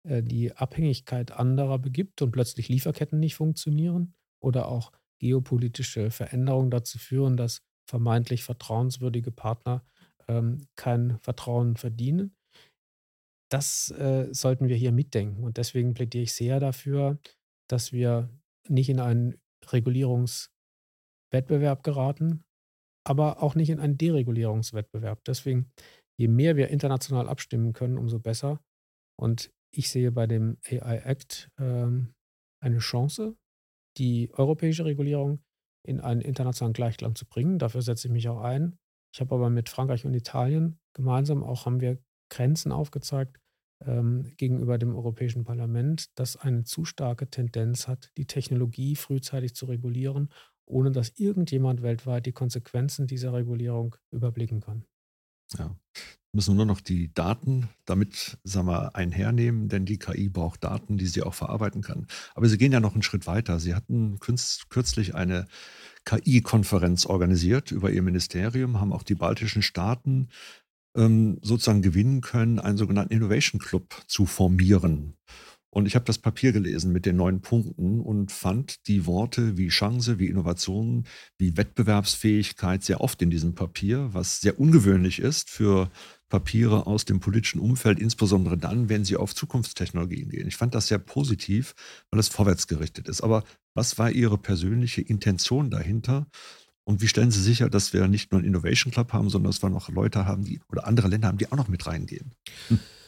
äh, 0.07 0.23
die 0.23 0.57
Abhängigkeit 0.57 1.33
anderer 1.33 1.79
begibt 1.79 2.23
und 2.23 2.33
plötzlich 2.33 2.69
Lieferketten 2.69 3.19
nicht 3.19 3.35
funktionieren 3.35 4.15
oder 4.43 4.69
auch 4.69 4.93
geopolitische 5.19 6.11
Veränderungen 6.11 6.71
dazu 6.71 6.99
führen, 6.99 7.37
dass 7.37 7.63
vermeintlich 7.89 8.45
vertrauenswürdige 8.45 9.33
Partner 9.33 9.85
ähm, 10.29 10.67
kein 10.77 11.19
Vertrauen 11.21 11.77
verdienen. 11.77 12.37
Das 13.51 13.91
äh, 13.91 14.29
sollten 14.33 14.69
wir 14.69 14.77
hier 14.77 14.93
mitdenken. 14.93 15.43
Und 15.43 15.57
deswegen 15.57 15.93
plädiere 15.93 16.23
ich 16.23 16.35
sehr 16.35 16.61
dafür, 16.61 17.19
dass 17.69 17.93
wir 17.93 18.31
nicht 18.69 18.89
in 18.89 19.01
einen 19.01 19.41
Regulierungswettbewerb 19.67 21.83
geraten, 21.83 22.45
aber 23.11 23.43
auch 23.43 23.57
nicht 23.57 23.71
in 23.71 23.81
einen 23.81 23.99
Deregulierungswettbewerb. 23.99 25.25
Deswegen, 25.25 25.73
je 26.17 26.29
mehr 26.29 26.55
wir 26.55 26.69
international 26.69 27.29
abstimmen 27.29 27.73
können, 27.73 27.99
umso 27.99 28.21
besser. 28.21 28.61
Und 29.19 29.51
ich 29.75 29.91
sehe 29.91 30.13
bei 30.13 30.29
dem 30.29 30.59
AI 30.65 30.99
Act 30.99 31.51
ähm, 31.59 32.15
eine 32.63 32.79
Chance, 32.79 33.37
die 33.99 34.31
europäische 34.33 34.85
Regulierung 34.85 35.43
in 35.85 36.01
einen 36.01 36.21
internationalen 36.21 36.73
Gleichklang 36.73 37.17
zu 37.17 37.27
bringen. 37.27 37.59
Dafür 37.59 37.83
setze 37.83 38.07
ich 38.07 38.13
mich 38.13 38.29
auch 38.29 38.43
ein. 38.43 38.79
Ich 39.13 39.21
habe 39.21 39.35
aber 39.35 39.51
mit 39.51 39.69
Frankreich 39.69 40.05
und 40.05 40.15
Italien 40.15 40.79
gemeinsam 40.95 41.43
auch 41.43 41.67
haben 41.67 41.81
wir 41.81 41.99
Grenzen 42.31 42.71
aufgezeigt 42.71 43.41
ähm, 43.85 44.33
gegenüber 44.37 44.79
dem 44.79 44.95
Europäischen 44.95 45.43
Parlament, 45.43 46.17
das 46.17 46.37
eine 46.37 46.63
zu 46.63 46.85
starke 46.85 47.29
Tendenz 47.29 47.89
hat, 47.89 48.13
die 48.17 48.27
Technologie 48.27 48.95
frühzeitig 48.95 49.57
zu 49.57 49.67
regulieren, 49.67 50.29
ohne 50.71 50.91
dass 50.91 51.19
irgendjemand 51.19 51.83
weltweit 51.83 52.27
die 52.27 52.33
Konsequenzen 52.33 53.07
dieser 53.07 53.33
Regulierung 53.33 53.97
überblicken 54.11 54.61
kann. 54.61 54.85
Ja, 55.59 55.77
müssen 56.33 56.57
nur 56.57 56.67
noch 56.67 56.81
die 56.81 57.13
Daten 57.13 57.69
damit 57.85 58.39
sagen 58.45 58.69
wir, 58.69 58.95
einhernehmen, 58.95 59.69
denn 59.69 59.85
die 59.85 59.99
KI 59.99 60.29
braucht 60.29 60.63
Daten, 60.63 60.97
die 60.97 61.07
sie 61.07 61.23
auch 61.23 61.35
verarbeiten 61.35 61.83
kann. 61.83 62.07
Aber 62.35 62.49
Sie 62.49 62.57
gehen 62.57 62.73
ja 62.73 62.81
noch 62.81 62.95
einen 62.95 63.03
Schritt 63.03 63.27
weiter. 63.27 63.59
Sie 63.59 63.75
hatten 63.75 64.19
kürzlich 64.21 65.15
eine 65.15 65.47
KI-Konferenz 66.05 67.07
organisiert 67.07 67.73
über 67.73 67.91
Ihr 67.91 68.03
Ministerium, 68.03 68.81
haben 68.81 68.93
auch 68.93 69.03
die 69.03 69.17
baltischen 69.17 69.63
Staaten 69.63 70.29
ähm, 70.97 71.39
sozusagen 71.43 71.83
gewinnen 71.83 72.21
können, 72.21 72.59
einen 72.59 72.79
sogenannten 72.79 73.13
Innovation 73.13 73.61
Club 73.61 74.03
zu 74.07 74.27
formieren. 74.27 75.17
Und 75.71 75.87
ich 75.87 75.95
habe 75.95 76.05
das 76.05 76.19
Papier 76.19 76.51
gelesen 76.53 76.93
mit 76.93 77.07
den 77.07 77.17
neun 77.17 77.41
Punkten 77.43 78.01
und 78.01 78.33
fand 78.33 78.87
die 78.89 79.07
Worte 79.07 79.57
wie 79.57 79.69
Chance, 79.69 80.19
wie 80.19 80.27
Innovation, 80.27 81.07
wie 81.39 81.57
Wettbewerbsfähigkeit 81.57 82.83
sehr 82.83 83.01
oft 83.01 83.23
in 83.23 83.31
diesem 83.31 83.55
Papier, 83.55 84.11
was 84.13 84.41
sehr 84.41 84.59
ungewöhnlich 84.59 85.21
ist 85.21 85.49
für 85.49 85.91
Papiere 86.29 86.87
aus 86.87 87.05
dem 87.05 87.21
politischen 87.21 87.61
Umfeld, 87.61 88.01
insbesondere 88.01 88.59
dann, 88.59 88.89
wenn 88.89 89.05
sie 89.05 89.17
auf 89.17 89.35
Zukunftstechnologien 89.35 90.29
gehen. 90.29 90.49
Ich 90.49 90.57
fand 90.57 90.75
das 90.75 90.89
sehr 90.89 90.99
positiv, 90.99 91.75
weil 92.11 92.21
es 92.21 92.29
vorwärtsgerichtet 92.29 93.09
ist. 93.09 93.21
Aber 93.21 93.45
was 93.75 93.99
war 93.99 94.11
Ihre 94.11 94.39
persönliche 94.39 95.03
Intention 95.03 95.71
dahinter? 95.71 96.27
Und 96.85 97.03
wie 97.03 97.09
stellen 97.09 97.31
Sie 97.31 97.43
sicher, 97.43 97.69
dass 97.69 97.93
wir 97.93 98.09
nicht 98.09 98.33
nur 98.33 98.41
einen 98.41 98.49
Innovation 98.49 98.93
Club 98.93 99.13
haben, 99.13 99.31
sondern 99.31 99.53
dass 99.53 99.63
wir 99.63 99.71
noch 99.71 99.89
Leute 99.89 100.25
haben, 100.25 100.45
die 100.45 100.61
oder 100.69 100.87
andere 100.87 101.09
Länder 101.09 101.29
haben, 101.29 101.39
die 101.39 101.51
auch 101.51 101.57
noch 101.57 101.69
mit 101.69 101.87
reingehen? 101.87 102.33
Hm. 102.69 102.81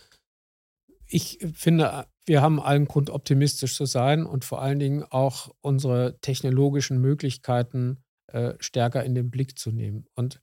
Ich 1.14 1.38
finde, 1.52 2.06
wir 2.24 2.40
haben 2.40 2.58
allen 2.58 2.86
Grund, 2.86 3.10
optimistisch 3.10 3.76
zu 3.76 3.84
sein 3.84 4.24
und 4.24 4.46
vor 4.46 4.62
allen 4.62 4.78
Dingen 4.78 5.04
auch 5.04 5.54
unsere 5.60 6.18
technologischen 6.22 7.02
Möglichkeiten 7.02 8.02
äh, 8.28 8.54
stärker 8.60 9.04
in 9.04 9.14
den 9.14 9.30
Blick 9.30 9.58
zu 9.58 9.72
nehmen. 9.72 10.06
Und 10.14 10.40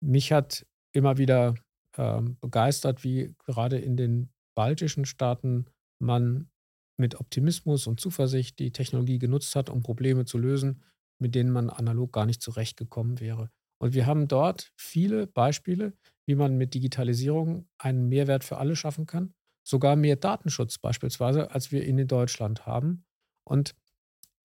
mich 0.00 0.32
hat 0.32 0.66
immer 0.92 1.18
wieder 1.18 1.54
äh, 1.98 2.22
begeistert, 2.40 3.04
wie 3.04 3.34
gerade 3.44 3.78
in 3.78 3.98
den 3.98 4.30
baltischen 4.54 5.04
Staaten 5.04 5.66
man 5.98 6.48
mit 6.96 7.20
Optimismus 7.20 7.86
und 7.86 8.00
Zuversicht 8.00 8.58
die 8.58 8.72
Technologie 8.72 9.18
genutzt 9.18 9.54
hat, 9.54 9.68
um 9.68 9.82
Probleme 9.82 10.24
zu 10.24 10.38
lösen, 10.38 10.82
mit 11.20 11.34
denen 11.34 11.50
man 11.50 11.68
analog 11.68 12.12
gar 12.14 12.24
nicht 12.24 12.40
zurechtgekommen 12.40 13.20
wäre. 13.20 13.50
Und 13.78 13.92
wir 13.92 14.06
haben 14.06 14.28
dort 14.28 14.72
viele 14.78 15.26
Beispiele, 15.26 15.92
wie 16.24 16.36
man 16.36 16.56
mit 16.56 16.72
Digitalisierung 16.72 17.68
einen 17.76 18.08
Mehrwert 18.08 18.44
für 18.44 18.56
alle 18.56 18.76
schaffen 18.76 19.04
kann. 19.04 19.34
Sogar 19.66 19.96
mehr 19.96 20.14
Datenschutz 20.14 20.78
beispielsweise, 20.78 21.50
als 21.50 21.72
wir 21.72 21.84
ihn 21.84 21.98
in 21.98 22.06
Deutschland 22.06 22.66
haben. 22.66 23.04
Und 23.42 23.74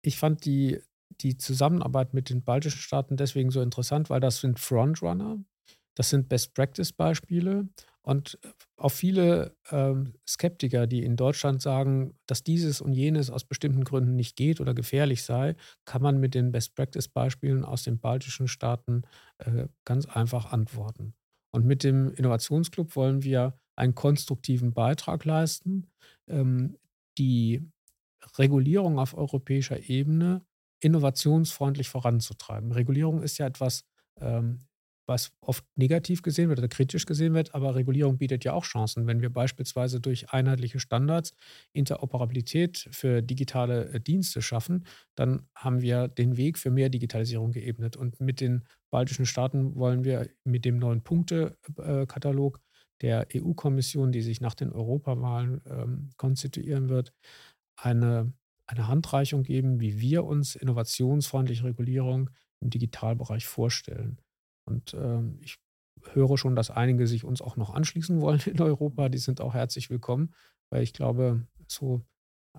ich 0.04 0.18
fand 0.20 0.46
die, 0.46 0.80
die 1.22 1.38
Zusammenarbeit 1.38 2.14
mit 2.14 2.30
den 2.30 2.44
baltischen 2.44 2.80
Staaten 2.80 3.18
deswegen 3.18 3.50
so 3.50 3.62
interessant, 3.62 4.12
weil 4.12 4.20
das 4.20 4.42
sind 4.42 4.60
Frontrunner, 4.60 5.40
das 5.96 6.12
sind 6.12 6.30
Best-Practice-Beispiele 6.30 7.68
und 8.04 8.38
auch 8.78 8.92
viele 8.92 9.58
ähm, 9.72 10.14
Skeptiker, 10.28 10.86
die 10.86 11.04
in 11.04 11.16
Deutschland 11.16 11.64
sagen, 11.64 12.14
dass 12.28 12.44
dieses 12.44 12.80
und 12.80 12.94
jenes 12.94 13.32
aus 13.32 13.44
bestimmten 13.44 13.84
Gründen 13.84 14.16
nicht 14.16 14.36
geht 14.36 14.62
oder 14.62 14.76
gefährlich 14.76 15.24
sei, 15.24 15.56
kann 15.86 16.04
man 16.04 16.20
mit 16.20 16.36
den 16.36 16.52
Best-Practice-Beispielen 16.52 17.66
aus 17.66 17.82
den 17.82 18.00
baltischen 18.00 18.48
Staaten 18.48 19.02
äh, 19.40 19.68
ganz 19.84 20.06
einfach 20.06 20.54
antworten. 20.54 21.16
Und 21.52 21.66
mit 21.66 21.84
dem 21.84 22.14
Innovationsclub 22.14 22.96
wollen 22.96 23.24
wir 23.24 23.60
einen 23.78 23.96
konstruktiven 23.96 24.74
Beitrag 24.74 25.24
leisten, 25.26 25.88
ähm, 26.28 26.78
die 27.18 27.62
Regulierung 28.38 29.00
auf 29.00 29.16
europäischer 29.16 29.90
Ebene 29.90 30.46
innovationsfreundlich 30.82 31.90
voranzutreiben. 31.90 32.72
Regulierung 32.72 33.24
ist 33.24 33.38
ja 33.38 33.48
etwas 33.48 33.86
ähm, 34.20 34.68
was 35.08 35.32
oft 35.40 35.64
negativ 35.76 36.22
gesehen 36.22 36.50
wird 36.50 36.60
oder 36.60 36.68
kritisch 36.68 37.06
gesehen 37.06 37.34
wird, 37.34 37.56
aber 37.56 37.76
Regulierung 37.76 38.18
bietet 38.18 38.44
ja 38.44 38.54
auch 38.54 38.66
Chancen. 38.66 39.08
Wenn 39.08 39.22
wir 39.22 39.30
beispielsweise 39.32 40.02
durch 40.02 40.32
einheitliche 40.32 40.80
Standards 40.80 41.34
Interoperabilität 41.72 42.90
für 42.92 43.22
digitale 43.22 43.90
äh, 43.90 44.02
Dienste 44.02 44.42
schaffen, 44.42 44.86
dann 45.16 45.48
haben 45.56 45.82
wir 45.82 46.10
den 46.10 46.36
Weg 46.36 46.58
für 46.58 46.72
mehr 46.72 46.90
Digitalisierung 46.90 47.52
geebnet. 47.52 47.96
Und 47.96 48.20
mit 48.20 48.42
den 48.42 48.66
baltischen 48.92 49.26
Staaten 49.26 49.76
wollen 49.76 50.04
wir 50.04 50.30
mit 50.44 50.66
dem 50.66 50.78
neuen 50.78 51.02
Punktekatalog 51.02 52.60
der 53.02 53.28
EU-Kommission, 53.34 54.12
die 54.12 54.22
sich 54.22 54.42
nach 54.42 54.56
den 54.56 54.72
Europawahlen 54.72 55.62
ähm, 55.66 56.10
konstituieren 56.18 56.90
wird, 56.90 57.14
eine, 57.78 58.34
eine 58.68 58.88
Handreichung 58.88 59.44
geben, 59.44 59.80
wie 59.80 60.00
wir 60.00 60.26
uns 60.26 60.56
innovationsfreundliche 60.56 61.64
Regulierung 61.64 62.30
im 62.60 62.70
Digitalbereich 62.70 63.46
vorstellen. 63.46 64.20
Und 64.68 64.94
ähm, 64.94 65.40
ich 65.42 65.58
höre 66.14 66.38
schon, 66.38 66.56
dass 66.56 66.72
einige 66.72 67.08
sich 67.08 67.24
uns 67.24 67.42
auch 67.42 67.56
noch 67.56 67.74
anschließen 67.74 68.22
wollen 68.22 68.42
in 68.46 68.60
Europa. 68.62 69.10
Die 69.10 69.18
sind 69.18 69.42
auch 69.42 69.54
herzlich 69.54 69.90
willkommen, 69.90 70.34
weil 70.72 70.84
ich 70.84 70.94
glaube, 70.94 71.46
so 71.68 72.02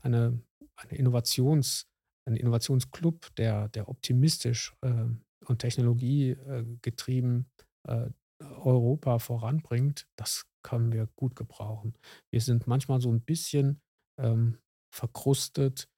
eine, 0.02 0.40
eine 0.76 0.98
Innovations, 0.98 1.88
ein 2.26 2.36
Innovationsclub, 2.36 3.34
der, 3.36 3.68
der 3.68 3.88
optimistisch 3.88 4.74
äh, 4.82 5.04
und 5.46 5.58
technologiegetrieben 5.58 7.50
äh, 7.88 8.10
Europa 8.40 9.18
voranbringt, 9.18 10.06
das 10.16 10.46
können 10.62 10.92
wir 10.92 11.08
gut 11.16 11.36
gebrauchen. 11.36 11.94
Wir 12.30 12.40
sind 12.40 12.66
manchmal 12.66 13.00
so 13.00 13.10
ein 13.10 13.20
bisschen 13.20 13.80
ähm, 14.20 14.58
verkrustet 14.94 15.88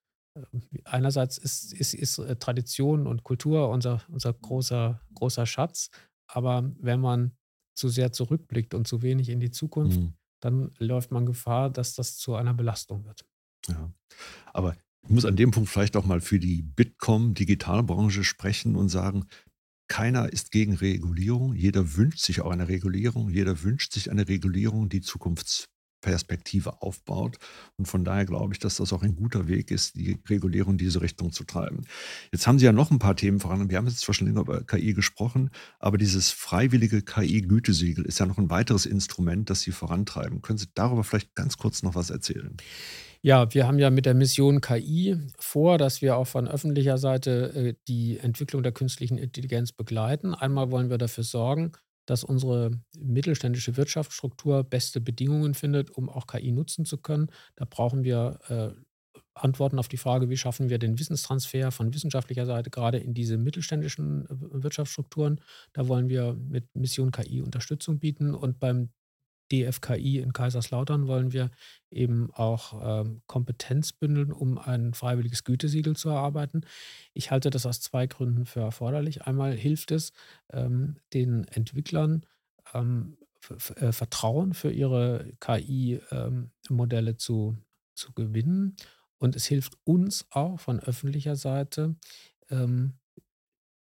einerseits 0.85 1.39
ist, 1.39 1.73
ist, 1.73 1.95
ist 1.95 2.19
äh, 2.19 2.37
Tradition 2.37 3.07
und 3.07 3.25
Kultur 3.25 3.69
unser, 3.69 4.03
unser 4.09 4.33
großer, 4.33 5.01
großer 5.15 5.47
Schatz, 5.47 5.91
aber 6.29 6.71
wenn 6.79 7.01
man 7.01 7.33
zu 7.75 7.89
sehr 7.89 8.13
zurückblickt 8.13 8.75
und 8.75 8.87
zu 8.87 9.03
wenig 9.03 9.29
in 9.29 9.41
die 9.41 9.51
Zukunft, 9.51 10.01
mhm. 10.01 10.15
dann 10.41 10.73
läuft 10.79 11.11
man 11.11 11.27
Gefahr, 11.27 11.71
dass 11.71 11.95
das 11.95 12.17
zu 12.17 12.35
einer 12.35 12.55
Belastung 12.55 13.05
wird. 13.05 13.25
Ja, 13.69 13.93
aber 14.53 14.77
ich 15.03 15.11
muss 15.11 15.25
an 15.25 15.37
dem 15.37 15.51
Punkt 15.51 15.69
vielleicht 15.69 15.97
auch 15.97 16.05
mal 16.05 16.21
für 16.21 16.39
die 16.39 16.63
Bitkom-Digitalbranche 16.63 18.23
sprechen 18.23 18.77
und 18.77 18.89
sagen, 18.89 19.27
keiner 19.91 20.33
ist 20.33 20.53
gegen 20.53 20.75
Regulierung. 20.75 21.53
Jeder 21.55 21.97
wünscht 21.97 22.21
sich 22.21 22.41
auch 22.41 22.53
eine 22.53 22.69
Regulierung. 22.69 23.29
Jeder 23.29 23.63
wünscht 23.65 23.93
sich 23.93 24.11
eine 24.11 24.29
Regulierung, 24.29 24.89
die 24.89 25.01
zukunfts 25.01 25.67
Perspektive 26.01 26.81
aufbaut. 26.81 27.39
Und 27.77 27.87
von 27.87 28.05
daher 28.05 28.25
glaube 28.25 28.55
ich, 28.55 28.61
dass 28.61 28.77
das 28.77 28.93
auch 28.93 29.03
ein 29.03 29.17
guter 29.17 29.49
Weg 29.49 29.71
ist, 29.71 29.97
die 29.97 30.19
Regulierung 30.29 30.75
in 30.75 30.79
diese 30.79 31.03
Richtung 31.03 31.33
zu 31.33 31.45
treiben. 31.45 31.83
Jetzt 32.33 32.47
haben 32.47 32.59
Sie 32.59 32.65
ja 32.65 32.73
noch 32.73 32.91
ein 32.91 33.01
paar 33.01 33.17
Themen 33.17 33.41
voran. 33.41 33.69
Wir 33.69 33.79
haben 33.79 33.89
jetzt 33.89 34.01
zwar 34.01 34.15
schon 34.15 34.29
länger 34.29 34.41
über 34.41 34.65
KI 34.65 34.95
gesprochen, 34.95 35.51
aber 35.81 35.99
dieses 35.99 36.31
freiwillige 36.31 37.03
KI-Gütesiegel 37.03 38.07
ist 38.07 38.21
ja 38.21 38.27
noch 38.27 38.39
ein 38.39 38.49
weiteres 38.49 38.87
Instrument, 38.87 39.51
das 39.51 39.61
Sie 39.63 39.73
vorantreiben. 39.73 40.41
Können 40.41 40.59
Sie 40.59 40.69
darüber 40.73 41.05
vielleicht 41.05 41.35
ganz 41.35 41.57
kurz 41.57 41.83
noch 41.83 41.97
was 41.97 42.11
erzählen? 42.11 42.57
Ja, 43.23 43.53
wir 43.53 43.67
haben 43.67 43.79
ja 43.79 43.91
mit 43.91 44.07
der 44.07 44.15
Mission 44.15 44.63
KI 44.63 45.19
vor, 45.39 45.77
dass 45.77 46.01
wir 46.01 46.17
auch 46.17 46.27
von 46.27 46.49
öffentlicher 46.49 46.97
Seite 46.97 47.53
äh, 47.55 47.75
die 47.87 48.19
Entwicklung 48.19 48.63
der 48.63 48.73
künstlichen 48.73 49.19
Intelligenz 49.19 49.73
begleiten. 49.73 50.35
Einmal 50.35 50.71
wollen 50.71 50.89
wir 50.89 50.97
dafür 50.97 51.25
sorgen, 51.25 51.73
dass 52.07 52.25
unsere 52.25 52.71
mittelständische 52.99 53.77
Wirtschaftsstruktur 53.77 54.65
beste 54.65 55.03
Bedingungen 55.03 55.53
findet, 55.53 55.91
um 55.91 56.09
auch 56.09 56.27
KI 56.27 56.51
nutzen 56.51 56.87
zu 56.87 56.97
können. 56.97 57.31
Da 57.57 57.67
brauchen 57.69 58.05
wir 58.05 58.39
äh, 58.49 58.71
Antworten 59.35 59.79
auf 59.79 59.89
die 59.89 59.99
Frage, 59.99 60.31
wie 60.31 60.37
schaffen 60.39 60.71
wir 60.71 60.79
den 60.79 60.99
Wissenstransfer 60.99 61.73
von 61.73 61.93
wissenschaftlicher 61.93 62.47
Seite 62.47 62.71
gerade 62.71 62.99
in 62.99 63.13
diese 63.13 63.37
mittelständischen 63.37 64.25
äh, 64.27 64.63
Wirtschaftsstrukturen. 64.63 65.43
Da 65.75 65.89
wollen 65.89 66.09
wir 66.09 66.39
mit 66.49 66.75
Mission 66.75 67.11
KI 67.11 67.43
Unterstützung 67.43 67.99
bieten. 67.99 68.35
Und 68.35 68.59
beim 68.61 68.89
DFKI 69.53 70.19
in 70.19 70.33
Kaiserslautern 70.33 71.07
wollen 71.07 71.33
wir 71.33 71.51
eben 71.91 72.31
auch 72.33 72.81
ähm, 72.83 73.23
Kompetenz 73.27 73.93
bündeln, 73.93 74.33
um 74.33 74.59
ein 74.59 74.95
freiwilliges 74.95 75.45
Gütesiegel 75.45 75.97
zu 75.97 76.09
erarbeiten. 76.09 76.63
Ich 77.15 77.31
halte 77.31 77.51
das 77.51 77.67
aus 77.67 77.81
zwei 77.81 78.07
Gründen 78.07 78.47
für 78.47 78.61
erforderlich. 78.61 79.23
Einmal 79.23 79.55
hilft 79.55 79.91
es 79.91 80.13
ähm, 80.53 80.97
den 81.13 81.45
Entwicklern, 81.49 82.25
ähm, 82.75 83.17
äh, 83.77 83.93
Vertrauen 83.93 84.55
für 84.55 84.71
ihre 84.71 85.33
KI-Modelle 85.41 87.11
ähm, 87.11 87.19
zu, 87.19 87.57
zu 87.95 88.13
gewinnen. 88.13 88.77
Und 89.19 89.37
es 89.37 89.47
hilft 89.47 89.77
uns 89.85 90.27
auch 90.31 90.61
von 90.61 90.81
öffentlicher 90.81 91.37
Seite, 91.37 91.97
ähm, 92.51 92.95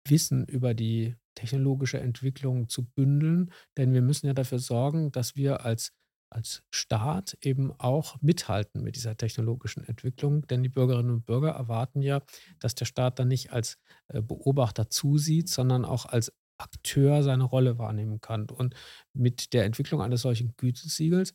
Wissen 0.06 0.44
über 0.44 0.74
die 0.74 1.16
technologische 1.34 2.00
Entwicklung 2.00 2.68
zu 2.68 2.84
bündeln, 2.84 3.52
denn 3.76 3.92
wir 3.92 4.02
müssen 4.02 4.26
ja 4.26 4.34
dafür 4.34 4.58
sorgen, 4.58 5.12
dass 5.12 5.36
wir 5.36 5.64
als 5.64 5.92
als 6.34 6.64
Staat 6.70 7.38
eben 7.42 7.72
auch 7.78 8.20
mithalten 8.20 8.82
mit 8.82 8.96
dieser 8.96 9.16
technologischen 9.16 9.84
Entwicklung. 9.84 10.46
Denn 10.48 10.64
die 10.64 10.68
Bürgerinnen 10.68 11.10
und 11.10 11.26
Bürger 11.26 11.50
erwarten 11.50 12.02
ja, 12.02 12.22
dass 12.58 12.74
der 12.74 12.86
Staat 12.86 13.20
dann 13.20 13.28
nicht 13.28 13.52
als 13.52 13.78
äh, 14.08 14.20
Beobachter 14.20 14.90
zusieht, 14.90 15.48
sondern 15.48 15.84
auch 15.84 16.06
als 16.06 16.32
Akteur 16.58 17.22
seine 17.22 17.44
Rolle 17.44 17.78
wahrnehmen 17.78 18.20
kann. 18.20 18.46
Und 18.50 18.74
mit 19.12 19.52
der 19.52 19.64
Entwicklung 19.64 20.02
eines 20.02 20.22
solchen 20.22 20.54
Gütesiegels 20.56 21.34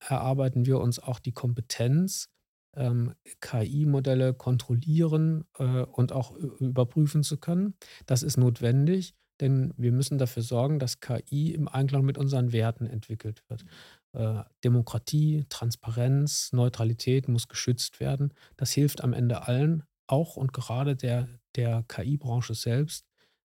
erarbeiten 0.00 0.66
wir 0.66 0.78
uns 0.78 0.98
auch 0.98 1.18
die 1.18 1.32
Kompetenz, 1.32 2.28
ähm, 2.74 3.14
KI-Modelle 3.40 4.34
kontrollieren 4.34 5.44
äh, 5.58 5.82
und 5.82 6.12
auch 6.12 6.34
überprüfen 6.36 7.22
zu 7.22 7.38
können. 7.38 7.74
Das 8.06 8.22
ist 8.22 8.36
notwendig, 8.36 9.14
denn 9.40 9.72
wir 9.76 9.92
müssen 9.92 10.18
dafür 10.18 10.42
sorgen, 10.42 10.78
dass 10.78 11.00
KI 11.00 11.52
im 11.52 11.68
Einklang 11.68 12.04
mit 12.04 12.18
unseren 12.18 12.52
Werten 12.52 12.86
entwickelt 12.86 13.42
wird. 13.48 13.64
Äh, 14.12 14.42
Demokratie, 14.64 15.44
Transparenz, 15.48 16.52
Neutralität 16.52 17.28
muss 17.28 17.48
geschützt 17.48 18.00
werden. 18.00 18.32
Das 18.56 18.72
hilft 18.72 19.02
am 19.02 19.12
Ende 19.12 19.46
allen, 19.46 19.84
auch 20.06 20.36
und 20.36 20.52
gerade 20.52 20.96
der, 20.96 21.28
der 21.56 21.84
KI-Branche 21.88 22.54
selbst. 22.54 23.06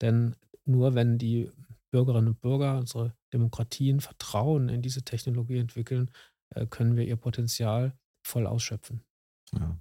Denn 0.01 0.37
nur 0.65 0.95
wenn 0.95 1.19
die 1.19 1.51
Bürgerinnen 1.91 2.29
und 2.29 2.41
Bürger, 2.41 2.79
unsere 2.79 3.15
Demokratien 3.33 4.01
Vertrauen 4.01 4.69
in 4.69 4.83
diese 4.83 5.03
Technologie 5.03 5.59
entwickeln, 5.59 6.11
äh, 6.55 6.67
können 6.67 6.97
wir 6.97 7.05
ihr 7.05 7.17
Potenzial 7.17 7.95
voll 8.23 8.47
ausschöpfen. 8.47 9.03
Ja. 9.55 9.79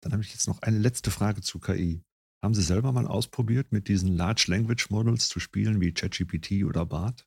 Dann 0.00 0.12
habe 0.12 0.22
ich 0.22 0.32
jetzt 0.32 0.48
noch 0.48 0.60
eine 0.62 0.78
letzte 0.78 1.10
Frage 1.10 1.42
zu 1.42 1.60
KI. 1.60 2.02
Haben 2.42 2.54
Sie 2.54 2.62
selber 2.62 2.90
mal 2.90 3.06
ausprobiert, 3.06 3.70
mit 3.70 3.86
diesen 3.86 4.16
Large 4.16 4.46
Language 4.48 4.90
Models 4.90 5.28
zu 5.28 5.38
spielen 5.38 5.80
wie 5.80 5.92
ChatGPT 5.92 6.64
oder 6.64 6.84
BART? 6.84 7.26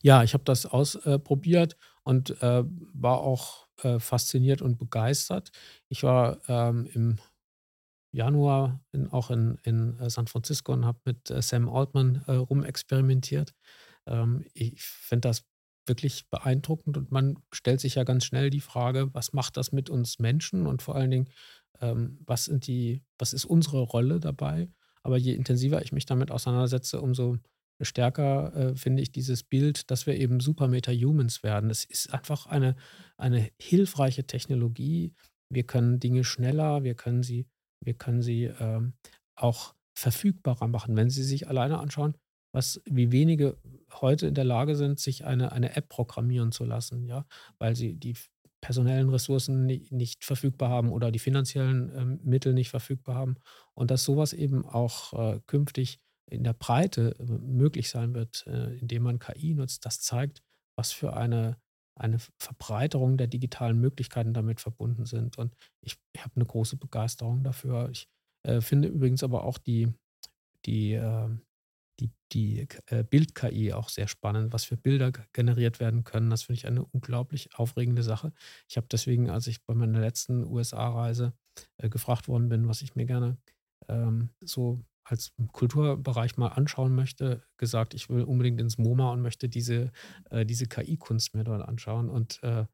Ja, 0.00 0.22
ich 0.22 0.32
habe 0.32 0.44
das 0.44 0.64
ausprobiert 0.64 1.76
und 2.04 2.42
äh, 2.42 2.64
war 2.94 3.18
auch 3.18 3.66
äh, 3.82 3.98
fasziniert 3.98 4.62
und 4.62 4.78
begeistert. 4.78 5.50
Ich 5.88 6.02
war 6.02 6.38
ähm, 6.48 6.88
im 6.94 7.18
Januar 8.12 8.80
in, 8.92 9.08
auch 9.08 9.30
in, 9.30 9.58
in 9.64 9.98
äh, 9.98 10.08
San 10.08 10.26
Francisco 10.26 10.72
und 10.72 10.86
habe 10.86 11.00
mit 11.04 11.30
äh, 11.30 11.42
Sam 11.42 11.68
Altman 11.68 12.24
äh, 12.26 12.32
rumexperimentiert. 12.32 13.54
Ähm, 14.06 14.46
ich 14.54 14.82
finde 14.82 15.28
das 15.28 15.44
wirklich 15.86 16.28
beeindruckend 16.30 16.96
und 16.96 17.10
man 17.10 17.38
stellt 17.52 17.80
sich 17.80 17.94
ja 17.94 18.04
ganz 18.04 18.24
schnell 18.24 18.50
die 18.50 18.60
Frage, 18.60 19.12
was 19.14 19.32
macht 19.32 19.56
das 19.56 19.72
mit 19.72 19.90
uns 19.90 20.18
Menschen 20.18 20.66
und 20.66 20.82
vor 20.82 20.94
allen 20.96 21.10
Dingen, 21.10 21.28
ähm, 21.80 22.18
was 22.26 22.46
sind 22.46 22.66
die, 22.66 23.02
was 23.18 23.32
ist 23.32 23.44
unsere 23.44 23.80
Rolle 23.80 24.20
dabei? 24.20 24.68
Aber 25.02 25.16
je 25.16 25.34
intensiver 25.34 25.82
ich 25.82 25.92
mich 25.92 26.06
damit 26.06 26.30
auseinandersetze, 26.30 27.00
umso 27.00 27.36
stärker 27.80 28.54
äh, 28.54 28.76
finde 28.76 29.02
ich 29.02 29.12
dieses 29.12 29.42
Bild, 29.42 29.90
dass 29.90 30.06
wir 30.06 30.16
eben 30.16 30.40
super 30.40 30.66
Meta-Humans 30.66 31.42
werden. 31.42 31.70
Es 31.70 31.84
ist 31.84 32.12
einfach 32.12 32.46
eine, 32.46 32.74
eine 33.16 33.50
hilfreiche 33.60 34.26
Technologie. 34.26 35.14
Wir 35.50 35.64
können 35.64 36.00
Dinge 36.00 36.24
schneller, 36.24 36.84
wir 36.84 36.94
können 36.94 37.22
sie, 37.22 37.46
wir 37.84 37.94
können 37.94 38.22
sie 38.22 38.44
ähm, 38.44 38.94
auch 39.34 39.74
verfügbarer 39.94 40.68
machen. 40.68 40.96
Wenn 40.96 41.10
Sie 41.10 41.22
sich 41.22 41.48
alleine 41.48 41.78
anschauen, 41.78 42.16
was, 42.56 42.80
wie 42.86 43.12
wenige 43.12 43.58
heute 43.92 44.26
in 44.26 44.34
der 44.34 44.44
Lage 44.44 44.76
sind, 44.76 44.98
sich 44.98 45.26
eine, 45.26 45.52
eine 45.52 45.76
App 45.76 45.90
programmieren 45.90 46.52
zu 46.52 46.64
lassen, 46.64 47.04
ja, 47.04 47.26
weil 47.58 47.76
sie 47.76 47.94
die 47.94 48.14
personellen 48.62 49.10
Ressourcen 49.10 49.66
nicht, 49.66 49.92
nicht 49.92 50.24
verfügbar 50.24 50.70
haben 50.70 50.90
oder 50.90 51.12
die 51.12 51.18
finanziellen 51.18 51.92
ähm, 51.94 52.20
Mittel 52.24 52.54
nicht 52.54 52.70
verfügbar 52.70 53.14
haben. 53.14 53.36
Und 53.74 53.90
dass 53.90 54.04
sowas 54.04 54.32
eben 54.32 54.64
auch 54.64 55.12
äh, 55.12 55.40
künftig 55.46 56.00
in 56.30 56.44
der 56.44 56.54
Breite 56.54 57.14
äh, 57.18 57.24
möglich 57.24 57.90
sein 57.90 58.14
wird, 58.14 58.46
äh, 58.46 58.74
indem 58.78 59.02
man 59.02 59.18
KI 59.18 59.52
nutzt, 59.52 59.84
das 59.84 60.00
zeigt, 60.00 60.42
was 60.76 60.92
für 60.92 61.14
eine, 61.14 61.58
eine 61.94 62.18
Verbreiterung 62.38 63.18
der 63.18 63.26
digitalen 63.26 63.78
Möglichkeiten 63.78 64.32
damit 64.32 64.62
verbunden 64.62 65.04
sind. 65.04 65.36
Und 65.36 65.54
ich, 65.82 65.98
ich 66.14 66.24
habe 66.24 66.36
eine 66.36 66.46
große 66.46 66.78
Begeisterung 66.78 67.44
dafür. 67.44 67.90
Ich 67.90 68.08
äh, 68.44 68.62
finde 68.62 68.88
übrigens 68.88 69.22
aber 69.22 69.44
auch 69.44 69.58
die, 69.58 69.92
die, 70.64 70.94
äh, 70.94 71.28
die, 72.00 72.10
die 72.32 72.66
äh, 72.86 73.04
Bild-KI 73.04 73.72
auch 73.72 73.88
sehr 73.88 74.08
spannend, 74.08 74.52
was 74.52 74.64
für 74.64 74.76
Bilder 74.76 75.12
generiert 75.32 75.80
werden 75.80 76.04
können. 76.04 76.30
Das 76.30 76.44
finde 76.44 76.58
ich 76.58 76.66
eine 76.66 76.84
unglaublich 76.84 77.54
aufregende 77.54 78.02
Sache. 78.02 78.32
Ich 78.68 78.76
habe 78.76 78.86
deswegen, 78.90 79.30
als 79.30 79.46
ich 79.46 79.64
bei 79.64 79.74
meiner 79.74 80.00
letzten 80.00 80.44
USA-Reise 80.44 81.32
äh, 81.78 81.88
gefragt 81.88 82.28
worden 82.28 82.48
bin, 82.48 82.68
was 82.68 82.82
ich 82.82 82.94
mir 82.94 83.06
gerne 83.06 83.38
ähm, 83.88 84.30
so 84.40 84.84
als 85.04 85.32
Kulturbereich 85.52 86.36
mal 86.36 86.48
anschauen 86.48 86.94
möchte, 86.94 87.42
gesagt, 87.58 87.94
ich 87.94 88.08
will 88.08 88.24
unbedingt 88.24 88.60
ins 88.60 88.76
MoMA 88.76 89.12
und 89.12 89.22
möchte 89.22 89.48
diese, 89.48 89.92
äh, 90.30 90.44
diese 90.44 90.66
KI-Kunst 90.66 91.34
mir 91.34 91.44
dort 91.44 91.62
anschauen. 91.62 92.10
Und 92.10 92.42
äh, 92.42 92.66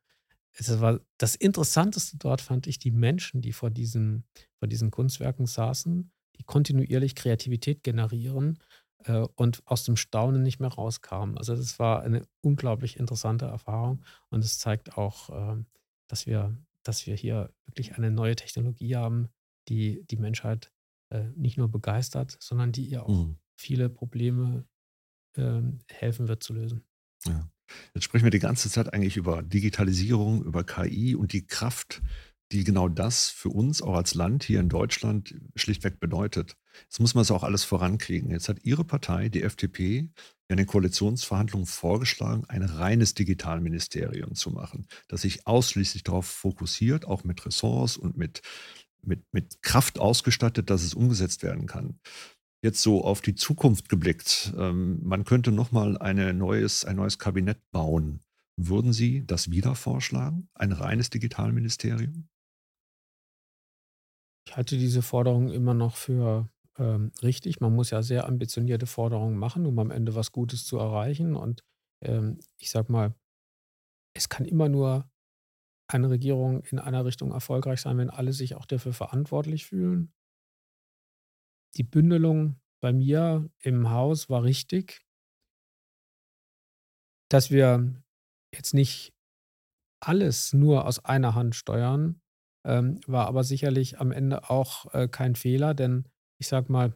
es 0.54 0.80
war 0.80 1.00
das 1.18 1.34
Interessanteste 1.34 2.16
dort 2.18 2.40
fand 2.40 2.66
ich 2.66 2.78
die 2.78 2.90
Menschen, 2.90 3.42
die 3.42 3.52
vor 3.52 3.70
diesen, 3.70 4.24
vor 4.58 4.68
diesen 4.68 4.90
Kunstwerken 4.90 5.46
saßen, 5.46 6.10
die 6.38 6.44
kontinuierlich 6.44 7.14
Kreativität 7.14 7.82
generieren 7.82 8.58
äh, 9.04 9.26
und 9.36 9.62
aus 9.66 9.84
dem 9.84 9.96
Staunen 9.96 10.42
nicht 10.42 10.60
mehr 10.60 10.70
rauskamen. 10.70 11.38
Also 11.38 11.56
das 11.56 11.78
war 11.78 12.02
eine 12.02 12.26
unglaublich 12.40 12.98
interessante 12.98 13.46
Erfahrung 13.46 14.02
und 14.30 14.44
es 14.44 14.58
zeigt 14.58 14.96
auch, 14.96 15.30
äh, 15.30 15.62
dass 16.08 16.26
wir, 16.26 16.56
dass 16.82 17.06
wir 17.06 17.14
hier 17.14 17.52
wirklich 17.66 17.96
eine 17.96 18.10
neue 18.10 18.36
Technologie 18.36 18.96
haben, 18.96 19.28
die 19.68 20.04
die 20.10 20.16
Menschheit 20.16 20.72
äh, 21.10 21.24
nicht 21.36 21.58
nur 21.58 21.70
begeistert, 21.70 22.36
sondern 22.40 22.72
die 22.72 22.84
ihr 22.84 23.04
auch 23.04 23.26
mhm. 23.26 23.36
viele 23.56 23.88
Probleme 23.88 24.64
ähm, 25.36 25.80
helfen 25.88 26.28
wird 26.28 26.42
zu 26.42 26.54
lösen. 26.54 26.84
Ja. 27.26 27.48
Jetzt 27.94 28.04
sprechen 28.04 28.24
wir 28.24 28.30
die 28.30 28.38
ganze 28.38 28.68
Zeit 28.68 28.92
eigentlich 28.92 29.16
über 29.16 29.42
Digitalisierung, 29.42 30.44
über 30.44 30.64
KI 30.64 31.14
und 31.14 31.32
die 31.32 31.46
Kraft, 31.46 32.02
die 32.50 32.64
genau 32.64 32.88
das 32.88 33.30
für 33.30 33.48
uns 33.48 33.80
auch 33.80 33.94
als 33.94 34.14
Land 34.14 34.44
hier 34.44 34.60
in 34.60 34.68
Deutschland 34.68 35.34
schlichtweg 35.56 36.00
bedeutet. 36.00 36.56
Jetzt 36.84 37.00
muss 37.00 37.14
man 37.14 37.22
es 37.22 37.30
auch 37.30 37.42
alles 37.42 37.64
vorankriegen. 37.64 38.30
Jetzt 38.30 38.48
hat 38.48 38.64
Ihre 38.64 38.84
Partei, 38.84 39.28
die 39.28 39.42
FDP, 39.42 40.08
in 40.48 40.56
den 40.58 40.66
Koalitionsverhandlungen 40.66 41.66
vorgeschlagen, 41.66 42.44
ein 42.48 42.62
reines 42.62 43.14
Digitalministerium 43.14 44.34
zu 44.34 44.50
machen, 44.50 44.86
das 45.08 45.22
sich 45.22 45.46
ausschließlich 45.46 46.02
darauf 46.02 46.26
fokussiert, 46.26 47.06
auch 47.06 47.24
mit 47.24 47.46
Ressorts 47.46 47.96
und 47.96 48.18
mit 48.18 48.42
mit, 49.04 49.24
mit 49.32 49.62
Kraft 49.62 49.98
ausgestattet, 49.98 50.70
dass 50.70 50.82
es 50.82 50.94
umgesetzt 50.94 51.42
werden 51.42 51.66
kann. 51.66 51.98
Jetzt 52.64 52.82
so 52.82 53.04
auf 53.04 53.20
die 53.20 53.34
Zukunft 53.34 53.88
geblickt, 53.88 54.54
ähm, 54.56 55.00
man 55.02 55.24
könnte 55.24 55.50
nochmal 55.50 55.98
ein 55.98 56.38
neues 56.38 56.84
Kabinett 57.18 57.58
bauen. 57.72 58.20
Würden 58.56 58.92
Sie 58.92 59.26
das 59.26 59.50
wieder 59.50 59.74
vorschlagen? 59.74 60.48
Ein 60.54 60.72
reines 60.72 61.10
Digitalministerium? 61.10 62.28
Ich 64.46 64.56
halte 64.56 64.76
diese 64.76 65.02
Forderung 65.02 65.50
immer 65.50 65.74
noch 65.74 65.96
für 65.96 66.48
ähm, 66.78 67.12
richtig. 67.22 67.60
Man 67.60 67.74
muss 67.74 67.90
ja 67.90 68.02
sehr 68.02 68.26
ambitionierte 68.26 68.86
Forderungen 68.86 69.36
machen, 69.38 69.66
um 69.66 69.78
am 69.78 69.90
Ende 69.90 70.14
was 70.14 70.32
Gutes 70.32 70.64
zu 70.66 70.78
erreichen. 70.78 71.34
Und 71.36 71.64
ähm, 72.02 72.38
ich 72.58 72.70
sage 72.70 72.90
mal, 72.92 73.14
es 74.14 74.28
kann 74.28 74.44
immer 74.44 74.68
nur 74.68 75.10
eine 75.88 76.10
Regierung 76.10 76.62
in 76.64 76.78
einer 76.78 77.04
Richtung 77.04 77.32
erfolgreich 77.32 77.80
sein, 77.80 77.98
wenn 77.98 78.10
alle 78.10 78.32
sich 78.32 78.54
auch 78.54 78.66
dafür 78.66 78.92
verantwortlich 78.92 79.66
fühlen. 79.66 80.12
Die 81.76 81.84
Bündelung 81.84 82.60
bei 82.80 82.92
mir 82.92 83.50
im 83.60 83.90
Haus 83.90 84.28
war 84.28 84.42
richtig, 84.42 85.04
dass 87.30 87.50
wir 87.50 87.94
jetzt 88.54 88.74
nicht 88.74 89.14
alles 90.00 90.52
nur 90.52 90.86
aus 90.86 91.04
einer 91.04 91.34
Hand 91.34 91.54
steuern, 91.54 92.20
ähm, 92.66 93.00
war 93.06 93.26
aber 93.26 93.44
sicherlich 93.44 94.00
am 94.00 94.12
Ende 94.12 94.50
auch 94.50 94.92
äh, 94.94 95.08
kein 95.08 95.36
Fehler, 95.36 95.74
denn 95.74 96.08
ich 96.42 96.48
sage 96.48 96.72
mal, 96.72 96.92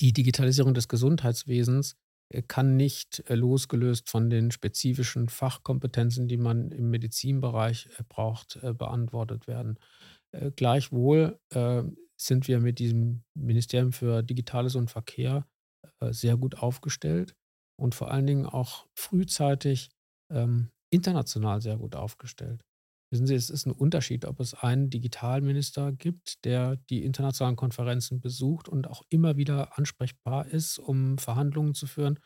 die 0.00 0.12
Digitalisierung 0.12 0.74
des 0.74 0.88
Gesundheitswesens 0.88 1.96
äh, 2.30 2.42
kann 2.42 2.76
nicht 2.76 3.22
äh, 3.30 3.36
losgelöst 3.36 4.10
von 4.10 4.30
den 4.30 4.50
spezifischen 4.50 5.28
Fachkompetenzen, 5.28 6.26
die 6.26 6.36
man 6.36 6.72
im 6.72 6.90
Medizinbereich 6.90 7.88
äh, 7.98 8.02
braucht, 8.08 8.58
beantwortet 8.78 9.46
werden. 9.46 9.78
Gleichwohl 10.54 11.40
sind 12.16 12.46
wir 12.46 12.60
mit 12.60 12.78
diesem 12.78 13.24
Ministerium 13.34 13.92
für 13.92 14.22
Digitales 14.22 14.76
und 14.76 14.88
Verkehr 14.88 15.44
sehr 16.10 16.36
gut 16.36 16.58
aufgestellt 16.58 17.34
und 17.76 17.96
vor 17.96 18.12
allen 18.12 18.28
Dingen 18.28 18.46
auch 18.46 18.86
frühzeitig 18.94 19.90
ähm, 20.32 20.70
international 20.90 21.60
sehr 21.60 21.78
gut 21.78 21.96
aufgestellt. 21.96 22.64
Wissen 23.12 23.26
Sie, 23.26 23.34
es 23.34 23.50
ist 23.50 23.66
ein 23.66 23.72
Unterschied, 23.72 24.24
ob 24.24 24.38
es 24.38 24.54
einen 24.54 24.88
Digitalminister 24.88 25.92
gibt, 25.92 26.44
der 26.44 26.76
die 26.76 27.04
internationalen 27.04 27.56
Konferenzen 27.56 28.20
besucht 28.20 28.68
und 28.68 28.88
auch 28.88 29.02
immer 29.08 29.36
wieder 29.36 29.76
ansprechbar 29.76 30.46
ist, 30.46 30.78
um 30.78 31.18
Verhandlungen 31.18 31.74
zu 31.74 31.86
führen, 31.86 32.20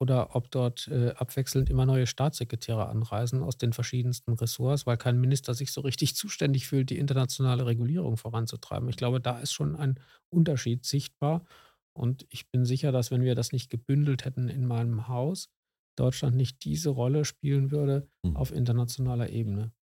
oder 0.00 0.36
ob 0.36 0.50
dort 0.50 0.88
äh, 0.88 1.10
abwechselnd 1.10 1.68
immer 1.68 1.84
neue 1.84 2.06
Staatssekretäre 2.06 2.88
anreisen 2.88 3.42
aus 3.42 3.58
den 3.58 3.72
verschiedensten 3.72 4.32
Ressorts, 4.34 4.86
weil 4.86 4.96
kein 4.96 5.20
Minister 5.20 5.54
sich 5.54 5.72
so 5.72 5.80
richtig 5.80 6.14
zuständig 6.14 6.68
fühlt, 6.68 6.90
die 6.90 6.98
internationale 6.98 7.66
Regulierung 7.66 8.16
voranzutreiben. 8.16 8.88
Ich 8.88 8.96
glaube, 8.96 9.20
da 9.20 9.38
ist 9.40 9.52
schon 9.52 9.74
ein 9.74 9.98
Unterschied 10.30 10.84
sichtbar. 10.84 11.44
Und 11.96 12.26
ich 12.30 12.48
bin 12.48 12.64
sicher, 12.64 12.92
dass 12.92 13.10
wenn 13.10 13.22
wir 13.22 13.34
das 13.34 13.50
nicht 13.50 13.70
gebündelt 13.70 14.24
hätten 14.24 14.48
in 14.48 14.66
meinem 14.66 15.08
Haus, 15.08 15.50
Deutschland 15.96 16.36
nicht 16.36 16.64
diese 16.64 16.90
Rolle 16.90 17.24
spielen 17.24 17.72
würde 17.72 18.08
mhm. 18.22 18.36
auf 18.36 18.52
internationaler 18.52 19.30
Ebene. 19.30 19.72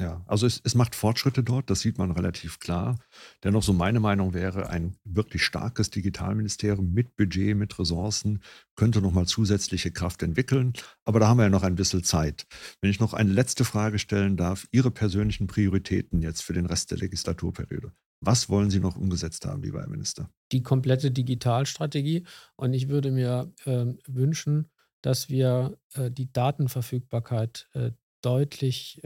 Ja, 0.00 0.24
also 0.26 0.46
es, 0.46 0.62
es 0.64 0.74
macht 0.74 0.94
Fortschritte 0.94 1.42
dort, 1.42 1.68
das 1.68 1.80
sieht 1.80 1.98
man 1.98 2.10
relativ 2.10 2.58
klar. 2.58 2.98
Dennoch, 3.44 3.62
so 3.62 3.74
meine 3.74 4.00
Meinung 4.00 4.32
wäre, 4.32 4.70
ein 4.70 4.96
wirklich 5.04 5.44
starkes 5.44 5.90
Digitalministerium 5.90 6.90
mit 6.90 7.16
Budget, 7.16 7.54
mit 7.54 7.78
Ressourcen 7.78 8.40
könnte 8.76 9.02
nochmal 9.02 9.26
zusätzliche 9.26 9.90
Kraft 9.90 10.22
entwickeln. 10.22 10.72
Aber 11.04 11.20
da 11.20 11.28
haben 11.28 11.36
wir 11.36 11.44
ja 11.44 11.50
noch 11.50 11.64
ein 11.64 11.74
bisschen 11.74 12.02
Zeit. 12.02 12.46
Wenn 12.80 12.90
ich 12.90 12.98
noch 12.98 13.12
eine 13.12 13.30
letzte 13.30 13.66
Frage 13.66 13.98
stellen 13.98 14.38
darf, 14.38 14.66
Ihre 14.72 14.90
persönlichen 14.90 15.46
Prioritäten 15.46 16.22
jetzt 16.22 16.40
für 16.40 16.54
den 16.54 16.64
Rest 16.64 16.90
der 16.90 16.98
Legislaturperiode. 16.98 17.92
Was 18.22 18.48
wollen 18.48 18.70
Sie 18.70 18.80
noch 18.80 18.96
umgesetzt 18.96 19.44
haben, 19.44 19.62
lieber 19.62 19.80
Herr 19.80 19.88
Minister? 19.88 20.30
Die 20.50 20.62
komplette 20.62 21.10
Digitalstrategie. 21.10 22.24
Und 22.56 22.72
ich 22.72 22.88
würde 22.88 23.10
mir 23.10 23.52
äh, 23.66 23.84
wünschen, 24.06 24.70
dass 25.02 25.28
wir 25.28 25.76
äh, 25.92 26.10
die 26.10 26.32
Datenverfügbarkeit 26.32 27.68
äh, 27.74 27.90
deutlich 28.22 29.02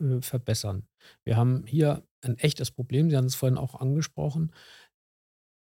äh, 0.00 0.20
verbessern. 0.22 0.86
Wir 1.24 1.36
haben 1.36 1.64
hier 1.66 2.06
ein 2.22 2.38
echtes 2.38 2.70
Problem, 2.70 3.10
Sie 3.10 3.16
haben 3.16 3.26
es 3.26 3.34
vorhin 3.34 3.58
auch 3.58 3.74
angesprochen. 3.74 4.52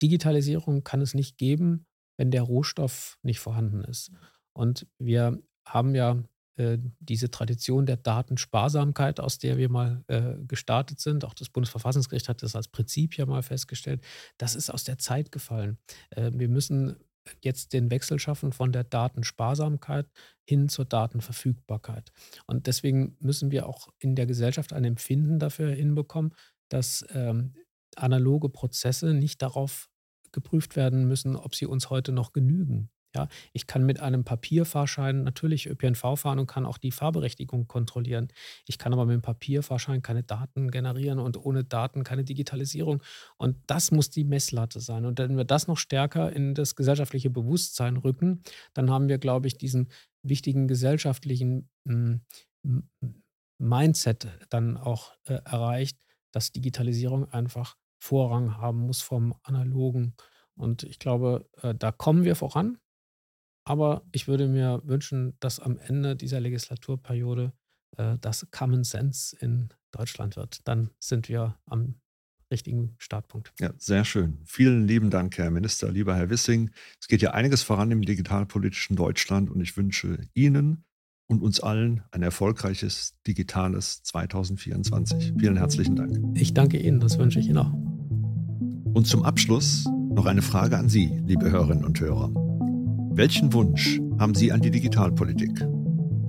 Digitalisierung 0.02 0.84
kann 0.84 1.00
es 1.00 1.14
nicht 1.14 1.38
geben, 1.38 1.86
wenn 2.16 2.30
der 2.30 2.42
Rohstoff 2.42 3.18
nicht 3.22 3.40
vorhanden 3.40 3.82
ist. 3.84 4.10
Und 4.52 4.86
wir 4.98 5.42
haben 5.64 5.94
ja 5.94 6.22
äh, 6.58 6.78
diese 6.98 7.30
Tradition 7.30 7.86
der 7.86 7.96
Datensparsamkeit, 7.96 9.20
aus 9.20 9.38
der 9.38 9.58
wir 9.58 9.68
mal 9.68 10.02
äh, 10.08 10.34
gestartet 10.46 10.98
sind. 10.98 11.24
Auch 11.24 11.34
das 11.34 11.50
Bundesverfassungsgericht 11.50 12.28
hat 12.28 12.42
das 12.42 12.56
als 12.56 12.66
Prinzip 12.66 13.16
ja 13.16 13.26
mal 13.26 13.42
festgestellt. 13.42 14.04
Das 14.38 14.56
ist 14.56 14.68
aus 14.68 14.82
der 14.82 14.98
Zeit 14.98 15.30
gefallen. 15.30 15.78
Äh, 16.10 16.32
wir 16.34 16.48
müssen 16.48 16.96
jetzt 17.42 17.72
den 17.72 17.90
Wechsel 17.90 18.18
schaffen 18.18 18.52
von 18.52 18.72
der 18.72 18.84
Datensparsamkeit 18.84 20.06
hin 20.44 20.68
zur 20.68 20.84
Datenverfügbarkeit. 20.84 22.12
Und 22.46 22.66
deswegen 22.66 23.16
müssen 23.20 23.50
wir 23.50 23.66
auch 23.66 23.88
in 23.98 24.14
der 24.14 24.26
Gesellschaft 24.26 24.72
ein 24.72 24.84
Empfinden 24.84 25.38
dafür 25.38 25.70
hinbekommen, 25.70 26.34
dass 26.68 27.04
ähm, 27.10 27.54
analoge 27.96 28.48
Prozesse 28.48 29.14
nicht 29.14 29.42
darauf 29.42 29.88
geprüft 30.32 30.76
werden 30.76 31.06
müssen, 31.08 31.36
ob 31.36 31.54
sie 31.54 31.66
uns 31.66 31.90
heute 31.90 32.12
noch 32.12 32.32
genügen. 32.32 32.90
Ja, 33.14 33.26
ich 33.52 33.66
kann 33.66 33.84
mit 33.86 34.00
einem 34.00 34.24
Papierfahrschein 34.24 35.24
natürlich 35.24 35.66
ÖPNV 35.66 36.16
fahren 36.16 36.38
und 36.38 36.46
kann 36.46 36.66
auch 36.66 36.76
die 36.76 36.92
Fahrberechtigung 36.92 37.66
kontrollieren. 37.66 38.28
Ich 38.66 38.76
kann 38.76 38.92
aber 38.92 39.06
mit 39.06 39.14
dem 39.14 39.22
Papierfahrschein 39.22 40.02
keine 40.02 40.22
Daten 40.22 40.70
generieren 40.70 41.18
und 41.18 41.38
ohne 41.38 41.64
Daten 41.64 42.04
keine 42.04 42.24
Digitalisierung. 42.24 43.02
Und 43.38 43.56
das 43.66 43.92
muss 43.92 44.10
die 44.10 44.24
Messlatte 44.24 44.80
sein. 44.80 45.06
Und 45.06 45.18
wenn 45.18 45.38
wir 45.38 45.44
das 45.44 45.68
noch 45.68 45.78
stärker 45.78 46.32
in 46.32 46.54
das 46.54 46.76
gesellschaftliche 46.76 47.30
Bewusstsein 47.30 47.96
rücken, 47.96 48.42
dann 48.74 48.90
haben 48.90 49.08
wir, 49.08 49.16
glaube 49.18 49.46
ich, 49.46 49.56
diesen 49.56 49.88
wichtigen 50.22 50.68
gesellschaftlichen 50.68 51.70
hm, 51.86 52.20
Mindset 53.58 54.28
dann 54.50 54.76
auch 54.76 55.12
äh, 55.24 55.40
erreicht, 55.44 55.98
dass 56.32 56.52
Digitalisierung 56.52 57.32
einfach 57.32 57.76
Vorrang 57.98 58.58
haben 58.58 58.80
muss 58.80 59.00
vom 59.00 59.34
analogen. 59.42 60.14
Und 60.54 60.82
ich 60.82 60.98
glaube, 60.98 61.48
äh, 61.62 61.74
da 61.74 61.90
kommen 61.90 62.24
wir 62.24 62.36
voran. 62.36 62.78
Aber 63.68 64.02
ich 64.12 64.26
würde 64.28 64.48
mir 64.48 64.80
wünschen, 64.84 65.34
dass 65.40 65.60
am 65.60 65.78
Ende 65.78 66.16
dieser 66.16 66.40
Legislaturperiode 66.40 67.52
äh, 67.98 68.16
das 68.20 68.46
Common 68.50 68.82
Sense 68.82 69.36
in 69.38 69.68
Deutschland 69.90 70.36
wird. 70.36 70.66
Dann 70.66 70.90
sind 70.98 71.28
wir 71.28 71.58
am 71.66 71.96
richtigen 72.50 72.94
Startpunkt. 72.96 73.52
Ja, 73.60 73.74
sehr 73.76 74.06
schön. 74.06 74.38
Vielen 74.46 74.86
lieben 74.86 75.10
Dank, 75.10 75.36
Herr 75.36 75.50
Minister, 75.50 75.92
lieber 75.92 76.16
Herr 76.16 76.30
Wissing. 76.30 76.70
Es 76.98 77.08
geht 77.08 77.20
ja 77.20 77.32
einiges 77.32 77.62
voran 77.62 77.90
im 77.90 78.00
digitalpolitischen 78.00 78.96
Deutschland 78.96 79.50
und 79.50 79.60
ich 79.60 79.76
wünsche 79.76 80.18
Ihnen 80.32 80.84
und 81.26 81.42
uns 81.42 81.60
allen 81.60 82.02
ein 82.10 82.22
erfolgreiches 82.22 83.18
digitales 83.26 84.02
2024. 84.02 85.34
Vielen 85.38 85.58
herzlichen 85.58 85.94
Dank. 85.94 86.18
Ich 86.38 86.54
danke 86.54 86.78
Ihnen, 86.78 87.00
das 87.00 87.18
wünsche 87.18 87.38
ich 87.38 87.48
Ihnen 87.48 87.58
auch. 87.58 87.72
Und 88.94 89.06
zum 89.06 89.24
Abschluss 89.24 89.84
noch 90.10 90.24
eine 90.24 90.40
Frage 90.40 90.78
an 90.78 90.88
Sie, 90.88 91.20
liebe 91.26 91.50
Hörerinnen 91.50 91.84
und 91.84 92.00
Hörer. 92.00 92.47
Welchen 93.10 93.52
Wunsch 93.52 94.00
haben 94.18 94.34
Sie 94.34 94.52
an 94.52 94.60
die 94.60 94.70
Digitalpolitik? 94.70 95.66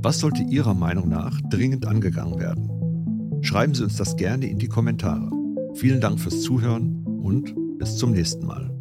Was 0.02 0.20
sollte 0.20 0.44
Ihrer 0.44 0.74
Meinung 0.74 1.10
nach 1.10 1.40
dringend 1.50 1.86
angegangen 1.86 2.40
werden? 2.40 3.42
Schreiben 3.42 3.74
Sie 3.74 3.84
uns 3.84 3.98
das 3.98 4.16
gerne 4.16 4.48
in 4.48 4.58
die 4.58 4.68
Kommentare. 4.68 5.30
Vielen 5.76 6.02
Dank 6.02 6.20
fürs 6.20 6.42
Zuhören 6.42 7.06
und 7.22 7.54
bis 7.78 7.98
zum 7.98 8.12
nächsten 8.12 8.46
Mal. 8.46 8.79